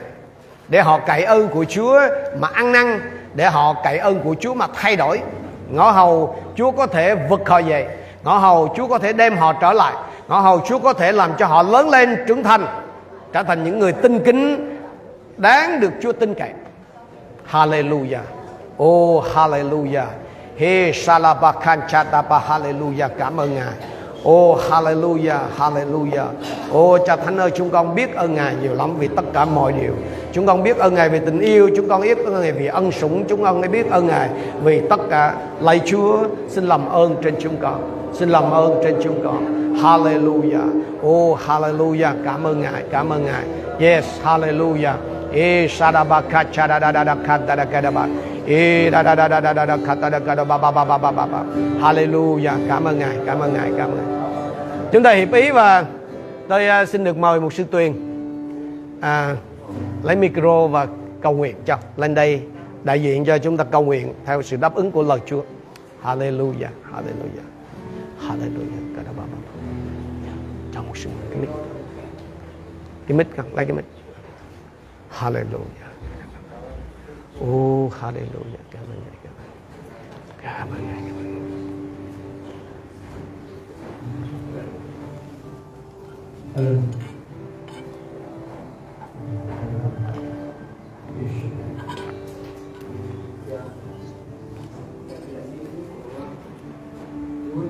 [0.68, 2.02] để họ cậy ơn của Chúa
[2.40, 3.02] mà ăn năn,
[3.34, 5.22] để họ cậy ơn của Chúa mà thay đổi.
[5.70, 9.54] Ngõ hầu Chúa có thể vực họ về ngõ hầu Chúa có thể đem họ
[9.54, 9.94] trở lại.
[10.28, 12.66] Ngõ hầu Chúa có thể làm cho họ lớn lên, trưởng thành,
[13.34, 14.70] trở thành những người tinh kính,
[15.38, 16.50] đáng được Chúa tin cậy.
[17.52, 18.22] Hallelujah.
[18.84, 20.06] Oh hallelujah.
[20.58, 23.10] He Salabakan chatapa hallelujah.
[23.20, 23.74] Cảm ơn Ngài.
[24.26, 26.28] Oh hallelujah, hallelujah.
[26.72, 29.74] Oh cha Thánh ơi, chúng con biết ơn Ngài nhiều lắm vì tất cả mọi
[29.82, 29.94] điều.
[30.34, 32.92] Chúng con biết ơn Ngài vì tình yêu, chúng con biết ơn Ngài vì ân
[32.92, 34.30] sủng, chúng con biết ơn Ngài
[34.64, 35.36] vì tất cả.
[35.62, 36.18] Lạy Chúa,
[36.50, 38.10] xin làm ơn trên chúng con.
[38.14, 39.74] Xin làm ơn trên chúng con.
[39.82, 40.82] Hallelujah.
[41.08, 43.44] Oh hallelujah, cảm ơn Ngài, cảm ơn Ngài.
[43.80, 44.94] Yes, hallelujah.
[45.34, 47.16] E sadabaka chadadadada
[48.48, 48.92] kadadakadaba.
[48.92, 51.26] da da da da da da da da kadadakada ba ba ba ba ba ba
[51.26, 51.44] ba.
[51.82, 52.58] Hallelujah.
[52.68, 54.24] Cảm ơn Ngài, cảm ơn Ngài, cảm ơn Ngài.
[54.92, 55.86] Chúng ta hiệp ý và
[56.48, 57.94] tôi à, xin được mời một sư Tuyền
[59.02, 59.36] à,
[60.04, 60.88] lấy micro và
[61.22, 62.42] cầu nguyện cho lên đây
[62.84, 65.42] đại diện cho chúng ta cầu nguyện theo sự đáp ứng của lời Chúa.
[66.04, 67.48] Hallelujah, hallelujah,
[68.28, 68.96] hallelujah.
[68.96, 69.38] Cả ba ba.
[70.74, 71.50] Cho một sự cái mic,
[73.08, 73.86] cái mic con, lấy cái mic.
[75.20, 75.83] Hallelujah.
[77.40, 78.64] Ô Oh, hallelujah.
[78.72, 79.50] Cảm ơn Ngài, cảm ơn.
[80.42, 81.34] Cảm ơn Ngài, cảm ơn.
[86.56, 86.78] Ừ.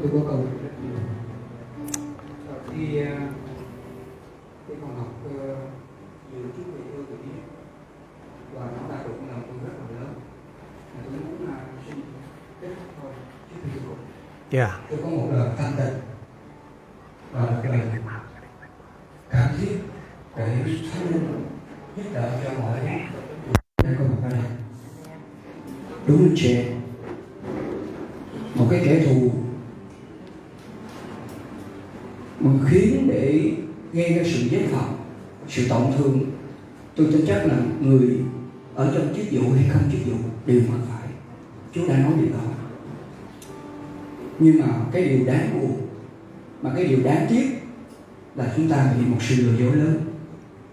[0.03, 0.39] tôi có câu
[2.71, 3.15] khi ờ,
[4.81, 5.07] còn học
[5.39, 5.55] ờ,
[6.33, 7.52] nhiều chút về yêu của Chúa
[8.55, 10.13] và chúng ta cũng là một rất là lớn.
[11.03, 11.95] Tôi muốn là xin
[12.61, 13.11] kết thúc thôi
[13.49, 13.97] khi cuối cùng
[14.59, 14.71] Yeah.
[14.89, 15.99] tôi có một lời thanh tịnh.
[17.31, 17.79] Và một lời
[19.29, 19.77] cảm thiết
[20.35, 20.45] để
[20.93, 21.45] thánh linh
[21.97, 22.77] giúp đỡ cho mọi
[23.83, 24.41] đang có mặt ở đây
[26.07, 26.73] đúng trẻ
[28.55, 29.31] một cái kẻ thù.
[32.39, 33.51] Mà khiến để
[33.93, 34.89] gây ra sự giết hại
[35.47, 36.31] sự tổn thương.
[36.95, 38.22] Tôi tin chắc là người
[38.75, 41.09] ở trong chức vụ hay không chức vụ đều mắc phải.
[41.73, 42.43] Chúa đã nói điều đó.
[44.39, 45.87] Nhưng mà cái điều đáng buồn,
[46.61, 47.49] mà cái điều đáng tiếc
[48.35, 49.99] là chúng ta bị một sự lừa dối lớn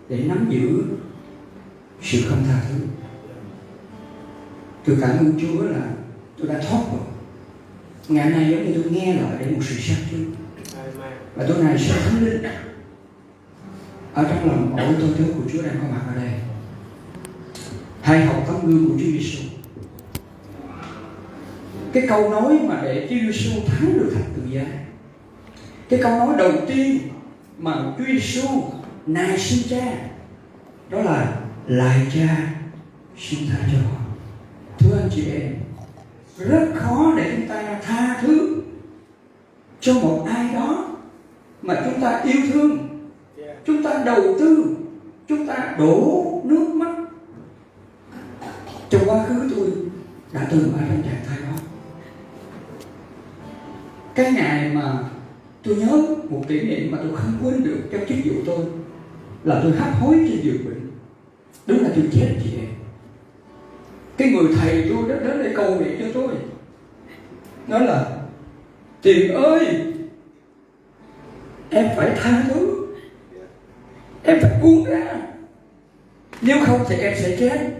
[0.09, 0.84] để nắm giữ
[2.03, 2.74] sự không tha thứ.
[4.84, 5.90] Tôi cảm ơn Chúa là
[6.38, 7.01] tôi đã thoát rồi
[8.09, 10.26] ngày nay giống như tôi nghe lời để một sự xác chứ
[11.34, 12.42] và tôi này sẽ thánh linh
[14.14, 16.32] ở trong lòng mỗi tôi thứ của Chúa đang có mặt ở đây
[18.11, 19.42] hãy học tấm gương của Chúa Giêsu
[21.92, 24.64] cái câu nói mà để Chúa Giêsu thắng được thập tự giá.
[25.88, 26.98] Cái câu nói đầu tiên
[27.58, 28.48] mà Chúa Giêsu
[29.06, 29.92] nài xin cha
[30.90, 32.54] đó là lại cha
[33.18, 34.00] xin tha cho họ
[34.78, 35.54] thưa anh chị em
[36.38, 38.62] rất khó để chúng ta tha thứ
[39.80, 40.96] cho một ai đó
[41.62, 42.78] mà chúng ta yêu thương
[43.66, 44.76] chúng ta đầu tư
[45.28, 46.99] chúng ta đổ nước mắt
[48.91, 49.70] trong quá khứ tôi
[50.32, 51.62] đã từng ở trong trạng thái đó.
[54.14, 54.99] Cái ngày mà
[55.62, 58.66] tôi nhớ một kỷ niệm mà tôi không quên được trong chức vụ tôi
[59.45, 60.91] là tôi hấp hối trên giường bệnh.
[61.66, 62.70] Đúng là tôi chết chị em
[64.20, 66.34] cái người thầy tôi đó đến đây cầu nguyện cho tôi.
[67.66, 68.18] Nói là,
[69.03, 69.66] tiền ơi,
[71.70, 72.86] em phải tha thứ.
[74.22, 75.22] Em phải buông ra
[76.43, 77.80] nếu không thì em sẽ chết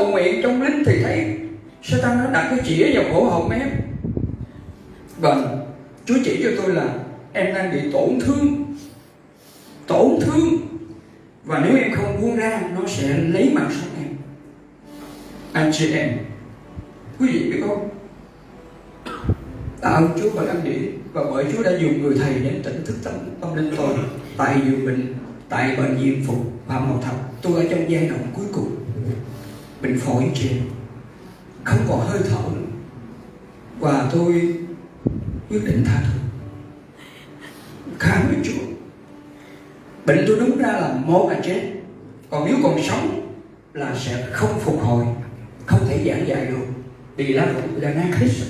[0.00, 1.36] cầu nguyện trong linh thì thấy
[1.82, 3.68] Satan nó đặt cái chĩa vào cổ họng em.
[5.20, 5.58] Và
[6.04, 6.94] Chúa chỉ cho tôi là
[7.32, 8.64] em đang bị tổn thương.
[9.86, 10.56] Tổn thương.
[11.44, 14.16] Và nếu em không buông ra, nó sẽ lấy mạng sống em.
[15.52, 16.18] Anh chị em,
[17.18, 17.88] quý vị biết không?
[19.80, 20.82] Tạ ơn Chúa và ân điển
[21.12, 23.96] và bởi Chúa đã dùng người thầy đến tỉnh thức tâm tâm linh tôi
[24.36, 25.14] tại giường bệnh,
[25.48, 26.36] tại bệnh viện phục
[26.66, 28.69] và màu thật tôi ở trong giai đoạn cuối cùng
[29.82, 30.60] bệnh phổi trên
[31.64, 32.66] không còn hơi thở nữa.
[33.78, 34.54] Và tôi
[35.50, 36.18] quyết định tha thứ.
[37.98, 38.64] Khám với Chúa.
[40.06, 41.72] Bệnh tôi đúng ra là một là chết.
[42.30, 43.36] Còn nếu còn sống
[43.72, 45.04] là sẽ không phục hồi.
[45.66, 46.66] Không thể giảng dạy được.
[47.16, 48.48] Vì là là hết rồi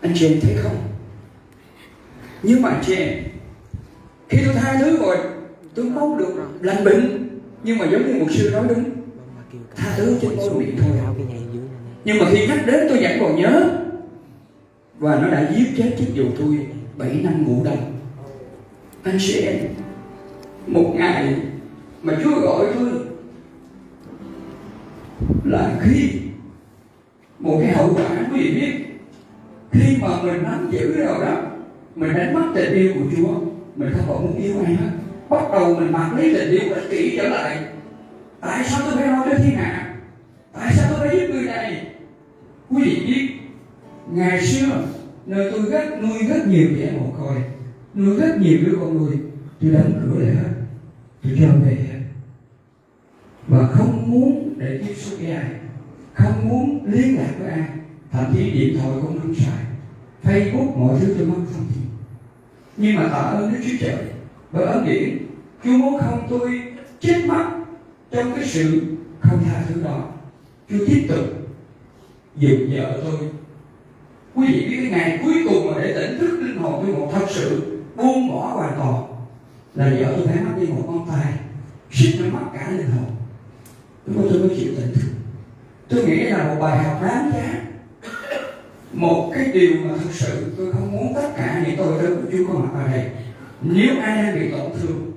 [0.00, 0.76] anh chị em thấy không?
[2.42, 3.24] Nhưng mà chị em,
[4.28, 5.16] khi tôi tha thứ rồi,
[5.74, 7.28] tôi mong được lành bệnh.
[7.62, 8.93] Nhưng mà giống như một sư nói đúng
[9.76, 10.90] tha thứ trên môi miệng thôi.
[12.04, 13.80] nhưng mà khi nhắc đến tôi vẫn còn nhớ.
[14.98, 16.66] Và nó đã giết chết chiếc dù tôi
[16.96, 17.92] 7 năm ngủ đông.
[19.02, 19.56] Anh chị em
[20.66, 21.34] một ngày
[22.02, 22.88] mà Chúa gọi tôi
[25.44, 26.10] là khi
[27.38, 28.72] một cái hậu quả quý vị biết
[29.72, 31.36] khi mà mình nắm giữ cái nào đó
[31.96, 33.28] mình đánh mất tình yêu của Chúa
[33.76, 34.90] mình không còn muốn yêu ai hết.
[35.28, 37.58] Bắt đầu mình mặc lấy tình yêu ích kỷ trở lại
[38.44, 39.94] tại sao tôi phải lo cho thiên hạ?
[40.52, 41.86] Tại sao tôi phải giúp người này?
[42.70, 43.28] Quý vị biết,
[44.10, 44.86] ngày xưa,
[45.26, 47.36] nơi tôi rất nuôi rất nhiều trẻ mồ côi,
[47.94, 49.16] nuôi rất nhiều đứa con nuôi,
[49.60, 50.50] tôi đóng cửa lại hết,
[51.22, 52.00] tôi cho về hết.
[53.48, 55.50] Và không muốn để tiếp xúc với ai,
[56.14, 57.68] không muốn liên lạc với ai,
[58.12, 59.64] thậm chí điện thoại cũng không xài,
[60.24, 61.80] facebook mọi thứ tôi mất không gì
[62.76, 63.96] nhưng mà tạ ơn Đức Chúa Trời,
[64.52, 65.18] bởi ơn điển
[65.64, 66.62] Chúa muốn không tôi
[67.00, 67.44] chết mất
[68.14, 68.82] trong cái sự
[69.20, 70.08] không tha thứ đó,
[70.70, 71.24] Chúa tiếp tục
[72.36, 73.28] dựng vợ tôi.
[74.34, 77.10] Quý vị biết cái ngày cuối cùng mà để tỉnh thức linh hồn tôi một
[77.12, 79.02] thật sự buông bỏ hoàn toàn
[79.74, 81.32] là vợ tôi phải mất đi một con tay,
[81.90, 83.10] xích nó mất cả linh hồn.
[84.06, 85.08] Lúc đó tôi mới chịu tỉnh thức.
[85.88, 87.60] Tôi nghĩ là một bài học đáng giá.
[88.92, 92.30] Một cái điều mà thực sự tôi không muốn tất cả những tôi đó của
[92.32, 93.10] Chúa có mặt ở đây.
[93.62, 95.13] Nếu ai đang bị tổn thương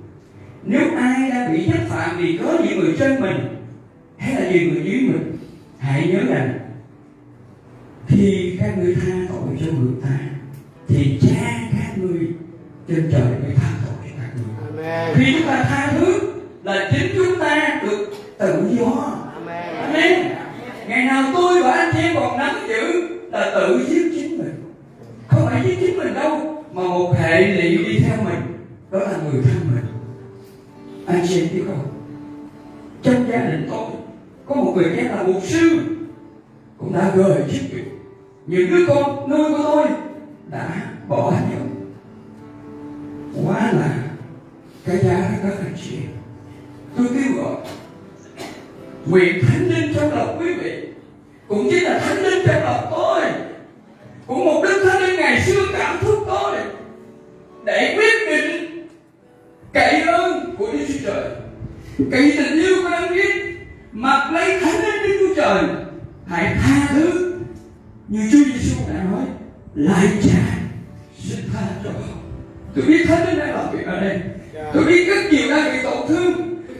[0.67, 3.37] nếu ai đang bị trách phạm vì có những người trên mình
[4.17, 5.37] hay là nhiều người dưới mình
[5.77, 6.59] hãy nhớ rằng
[8.07, 10.19] khi các ngươi tha tội cho người ta
[10.87, 12.27] thì cha các ngươi
[12.87, 15.15] trên trời mới tha tội cho các ngươi Amen.
[15.17, 19.75] khi chúng ta tha thứ là chính chúng ta được tự do Amen.
[19.75, 20.31] Amen.
[20.87, 24.73] Ngày nào tôi và anh em còn nắm giữ là tự giết chính mình.
[25.27, 28.41] Không phải giết chính mình đâu, mà một hệ lụy đi theo mình,
[28.91, 29.85] đó là người thân mình.
[31.07, 31.87] Anh chị em biết không?
[33.03, 33.85] Trong gia đình tôi
[34.45, 35.79] có một người cha là mục sư
[36.77, 37.83] cũng đã gửi chiếc việc.
[38.47, 39.87] Những đứa con, nuôi của tôi
[40.51, 41.67] đã bỏ nhau.
[43.45, 43.93] Quá là
[44.85, 45.97] cái giá rất là chị.
[46.97, 47.55] Tôi kêu gọi
[49.11, 50.87] quyền thánh linh trong lòng quý vị,
[51.47, 53.21] cũng chính là thánh linh trong lòng tôi
[54.27, 56.57] cũng một đức thánh linh ngày xưa cảm thúc tôi,
[57.65, 58.66] để quyết định
[59.77, 61.23] cậy ơn của Đức Chúa Trời.
[62.11, 63.37] Cậy tình yêu của Đấng Christ
[63.91, 65.63] mặc lấy thánh linh Đức Chúa Trời
[66.27, 67.33] hãy tha thứ.
[68.07, 69.25] Như Chúa Giêsu đã nói
[69.75, 70.39] lại cha
[71.23, 72.17] xin tha cho họ.
[72.75, 74.19] Tôi biết thánh linh đang làm việc ở đây.
[74.73, 76.33] Tôi biết rất nhiều đang bị tổn thương.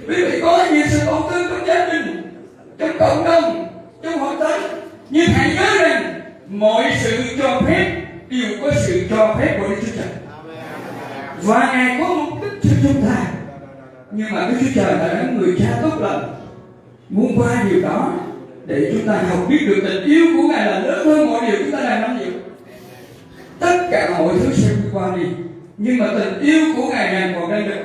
[0.08, 2.32] Quý vị có nhiều sự tổn thương trong gia đình
[2.78, 3.68] trong cộng đồng
[4.04, 4.62] trong hội thánh.
[5.10, 9.76] Nhưng hãy nhớ rằng mọi sự cho phép đều có sự cho phép của Đức
[9.82, 10.08] Chúa Trời.
[11.42, 13.26] Và Ngài có mục đích trước chúng ta
[14.12, 16.34] nhưng mà Đức Chúa Trời là đấng người cha tốt lành
[17.10, 18.14] muốn qua điều đó
[18.66, 21.60] để chúng ta học biết được tình yêu của Ngài là lớn hơn mọi điều
[21.60, 22.32] chúng ta đang nắm giữ
[23.60, 25.24] tất cả mọi thứ sẽ đi qua đi,
[25.78, 27.84] nhưng mà tình yêu của Ngài ngày còn đang được.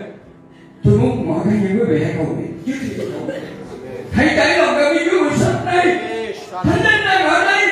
[0.85, 3.37] Tôi muốn mọi cá nhân quý vị hãy cầu nguyện trước khi tôi cầu
[4.13, 5.87] hãy trải lòng cảm ơn Chúa mình sắp đây
[6.65, 7.69] thánh linh đang ở đây.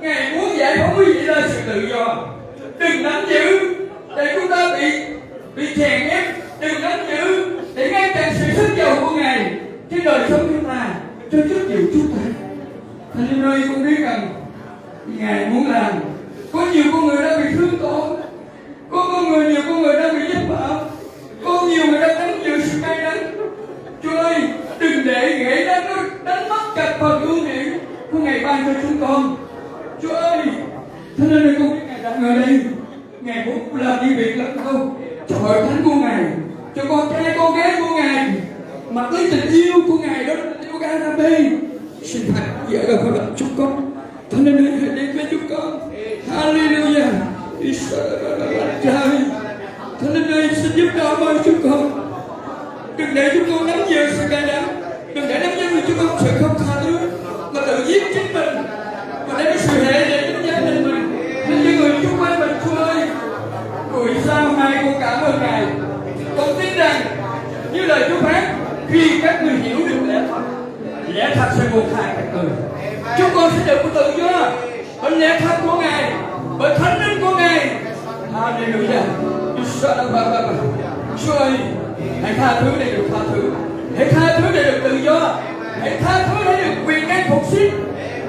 [0.00, 2.28] Ngài muốn giải phóng quý vị ra sự tự do.
[2.78, 3.74] Đừng nắm giữ
[4.16, 4.90] để chúng ta bị
[5.58, 6.24] bị chèn ép
[6.60, 9.60] đừng nắm giữ để ngăn chặn sự sức giàu của ngài.
[9.90, 10.94] Trên đời sống chúng ta
[11.32, 12.22] cho chức vụ chúng ta
[13.14, 14.28] thánh linh nơi con biết rằng
[15.06, 15.92] ngài muốn làm.
[16.52, 18.20] Có nhiều con người đã bị thương tổn.
[18.90, 20.80] Có con người nhiều con người đã bị giết bỏ,
[21.44, 23.34] có nhiều người đã đánh nhiều sự cay đắng.
[24.02, 24.40] Chúa ơi
[24.78, 27.78] đừng để ghế đánh nó đánh mất cặp phần ưu điểm
[28.12, 29.36] của ngày ban cho chúng con.
[30.02, 30.42] Chúa ơi
[31.18, 32.60] Thế nên con biết Ngài đang ở đây.
[33.20, 35.07] Ngài muốn làm như việc lắm không?
[35.36, 36.24] Hội thánh của ngài,
[36.76, 38.30] cho con trai con gái của ngài
[38.90, 41.50] mà tới tình yêu của ngài đó là tình yêu agape
[42.02, 43.92] xin hãy dễ là con làm chúng con.
[44.30, 45.90] Thánh linh hãy đến với chúng con.
[46.30, 47.12] Hallelujah.
[48.82, 49.18] Trời
[50.00, 51.90] Thánh linh ơi, xin giúp đỡ mọi chúng con.
[52.96, 54.64] Đừng để chúng con nắm giữ sự cay đắng.
[55.14, 56.98] Đừng để nắm nhiều chúng con sự không tha thứ.
[57.52, 58.56] Mà tự giết chính mình.
[59.28, 60.27] Mà đem sự hệ định
[65.38, 65.62] ơn Ngài
[66.36, 67.02] Con tin rằng,
[67.72, 68.44] Như lời Chúa phán,
[68.90, 70.40] Khi các người hiểu được lẽ thật
[71.14, 72.50] Lẽ thật sẽ buộc hai các người.
[73.18, 74.50] Chúng con sẽ được tự do,
[75.02, 76.12] Bởi lẽ thật của Ngài,
[76.58, 77.70] Bởi thánh linh của Ngài.
[78.34, 79.02] Hallelujah.
[79.82, 80.72] Vâng, vâng, vâng.
[81.26, 81.52] Chúa ơi,
[82.22, 83.50] Hãy tha thứ để được tha thứ.
[83.96, 85.36] Hãy tha thứ để được tự do.
[85.80, 87.70] Hãy tha thứ để được quyền năng phục sinh.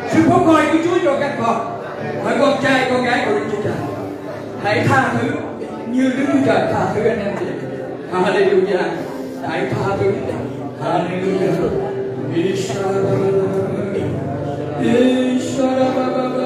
[0.09, 1.81] Sự phục hồi của Chúa cho các con.
[2.23, 3.73] Hỏi con trai, con gái của Đức Chúa Trời,
[4.63, 5.29] Hãy tha thứ.
[5.93, 7.45] Như Đức Chúa Trời tha thứ anh em chị
[8.11, 8.85] Hallelujah.
[9.43, 10.11] Đại tha thứ
[10.81, 11.49] Hallelujah.
[15.95, 16.38] Hallelujah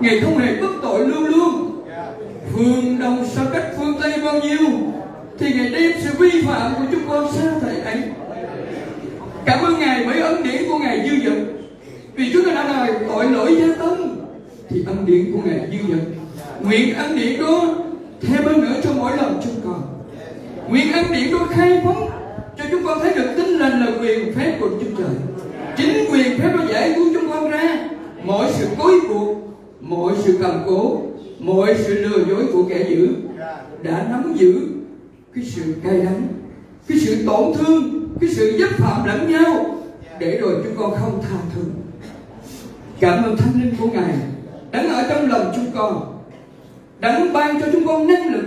[0.00, 1.82] Ngài không hề bất tội luôn luôn.
[2.52, 4.68] Phương đông xa cách phương Tây bao nhiêu,
[5.38, 8.02] thì Ngài đem sự vi phạm của chúng con xa thầy ấy.
[9.44, 11.38] Cảm ơn Ngài bởi ân điển của Ngài dư dật.
[12.14, 14.16] Vì chúng ta đã đòi tội lỗi gia tâm,
[14.68, 16.06] thì ân điển của Ngài dư dật.
[16.60, 17.74] Nguyện ân điển đó
[18.20, 19.82] thêm hơn nữa trong mỗi lần chúng con.
[20.68, 22.08] Nguyện ân điển đó khai phóng
[22.58, 25.14] cho chúng con thấy được tin lành là quyền phép của Chúa Trời.
[25.76, 27.88] Chính quyền phép nó giải cứu chúng con ra
[28.24, 29.36] mọi sự cối buộc,
[29.80, 31.02] mọi sự cầm cố,
[31.38, 33.08] mọi sự lừa dối của kẻ dữ
[33.82, 34.60] đã nắm giữ
[35.34, 36.22] cái sự cay đắng,
[36.88, 39.78] cái sự tổn thương, cái sự dấp phạm lẫn nhau
[40.20, 41.62] để rồi chúng con không tha thứ.
[43.00, 44.14] Cảm ơn Thánh Linh của Ngài
[44.70, 46.18] đang ở trong lòng chúng con,
[47.00, 48.44] đang ban cho chúng con năng lực,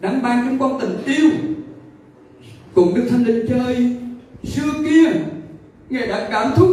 [0.00, 1.30] đang ban cho chúng con tình yêu,
[2.74, 3.96] cùng Đức Thánh Linh chơi
[4.44, 5.10] xưa kia
[5.90, 6.70] Ngài đã cảm thúc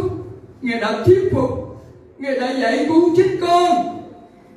[0.62, 1.68] Ngài đã thuyết phục
[2.18, 3.98] Ngài đã dạy cứu chính con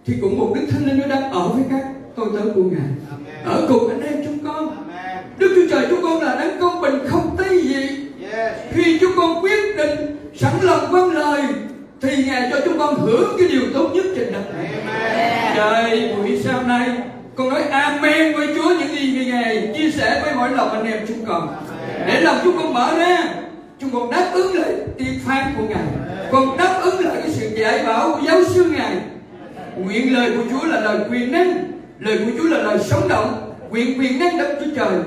[0.05, 3.15] thì cũng một Đức Thánh Linh nó đang ở với các tôi tớ của Ngài
[3.45, 4.85] ở cùng anh em chúng con
[5.37, 8.07] Đức Chúa Trời chúng con là đấng công bình không tí gì
[8.71, 11.41] khi chúng con quyết định sẵn lòng vâng lời
[12.01, 16.41] thì Ngài cho chúng con hưởng cái điều tốt nhất trên đất này trời buổi
[16.43, 16.89] sau nay
[17.35, 20.99] con nói amen với Chúa những gì Ngài chia sẻ với mỗi lòng anh em
[21.07, 21.47] chúng con
[22.07, 23.17] để lòng chúng con mở ra
[23.79, 25.83] chúng con đáp ứng lại tiếng phán của Ngài
[26.31, 28.95] con đáp ứng lại cái sự dạy bảo của giáo sư Ngài
[29.77, 33.53] nguyện lời của Chúa là lời quyền năng lời của Chúa là lời sống động
[33.69, 34.99] nguyện quyền năng đất Chúa Trời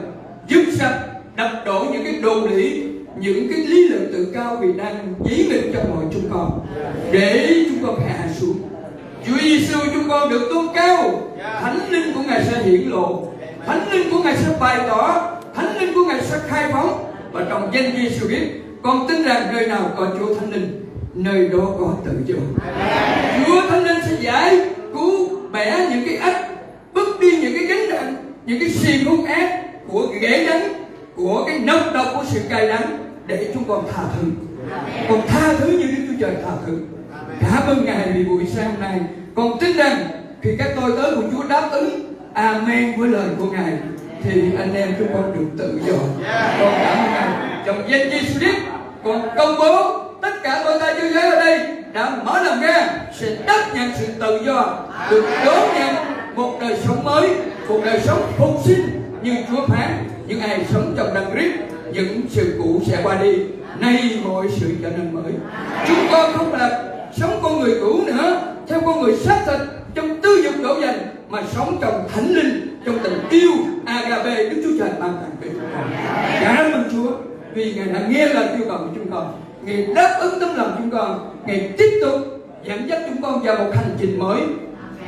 [0.48, 1.00] giúp sạch
[1.64, 2.82] đập đổ những cái đồ lý
[3.20, 6.66] những cái lý luận tự cao vì đang dí nghịch trong mọi chúng con.
[7.12, 8.58] Để chúng con hạ xuống.
[9.26, 11.20] Chúa Giêsu chúng con được tôn cao.
[11.60, 13.28] Thánh linh của Ngài sẽ hiển lộ.
[13.66, 15.32] Thánh linh của Ngài sẽ bày tỏ.
[15.54, 17.10] Thánh linh của Ngài sẽ khai phóng.
[17.32, 20.84] Và trong danh Giêsu biết, Con tin rằng nơi nào có Chúa Thánh linh,
[21.14, 22.34] Nơi đó có tự do.
[23.46, 24.58] Chúa Thánh linh sẽ giải
[24.94, 26.50] cứu bẻ những cái ách,
[26.94, 28.14] Bứt đi những cái gánh nặng,
[28.46, 30.83] Những cái xiềng hung ác Của ghế đắng
[31.16, 34.28] của cái nỗi đau của sự cay đắng để chúng con tha thứ.
[35.08, 36.78] Con tha thứ như Đức Chúa Trời tha thứ.
[37.40, 39.00] Cảm ơn Ngài vì buổi sáng hôm nay.
[39.34, 39.96] Con tin rằng
[40.42, 43.72] khi các tôi tới của Chúa đáp ứng Amen với lời của Ngài,
[44.22, 45.98] thì anh em chúng con được tự do.
[46.60, 47.28] Con cảm ơn Ngài.
[47.66, 48.56] Trong danh Giêsu Christ
[49.04, 51.60] con công bố tất cả tôi ta chưa giới ở đây
[51.92, 52.88] đã mở lòng ra
[53.20, 54.78] sẽ đáp nhận sự tự do,
[55.10, 55.94] được đón nhận
[56.34, 57.28] một đời sống mới,
[57.68, 61.54] một đời sống phục sinh như Chúa phán những ai sống trong đấng Christ,
[61.92, 63.38] những sự cũ sẽ qua đi.
[63.80, 65.32] Nay mọi sự trở nên mới.
[65.88, 66.84] Chúng con không là
[67.16, 69.60] sống con người cũ nữa, theo con người xác thịt
[69.94, 70.98] trong tư dục đổ dành,
[71.28, 73.50] mà sống trong thánh linh, trong tình yêu
[73.84, 75.90] agape đức chúa trời ban tặng cho chúng con
[76.40, 77.10] cảm ơn chúa,
[77.54, 79.34] vì ngài đã nghe lời kêu cầu của chúng con.
[79.62, 81.34] Ngài đáp ứng tấm lòng chúng con.
[81.46, 82.20] Ngài tiếp tục
[82.64, 84.40] dẫn dắt chúng con vào một hành trình mới,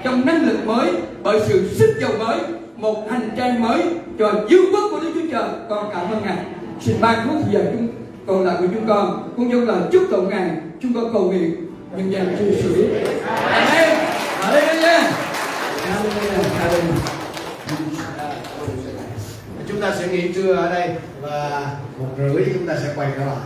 [0.05, 0.93] trong năng lực mới,
[1.23, 2.39] bởi sự sức giàu mới
[2.77, 3.83] một hành trang mới
[4.19, 5.49] cho dương quốc của Đức Chúa Trời.
[5.69, 6.37] Con cảm ơn Ngài.
[6.81, 7.89] Xin ban phước giờ chúng
[8.27, 9.33] còn lại của chúng con.
[9.37, 10.51] Cũng như lời chúc tụng Ngài
[10.83, 11.67] chúng con cầu nguyện
[11.97, 13.23] nhân danh Chúa Giêsu Christ.
[13.27, 13.99] Amen.
[14.41, 15.03] Hallelujah.
[15.87, 16.43] Hallelujah.
[16.61, 17.17] Hallelujah.
[19.69, 21.67] Chúng ta sẽ nghỉ trưa ở đây và
[21.99, 23.37] một rưỡi chúng ta sẽ quay trở lại.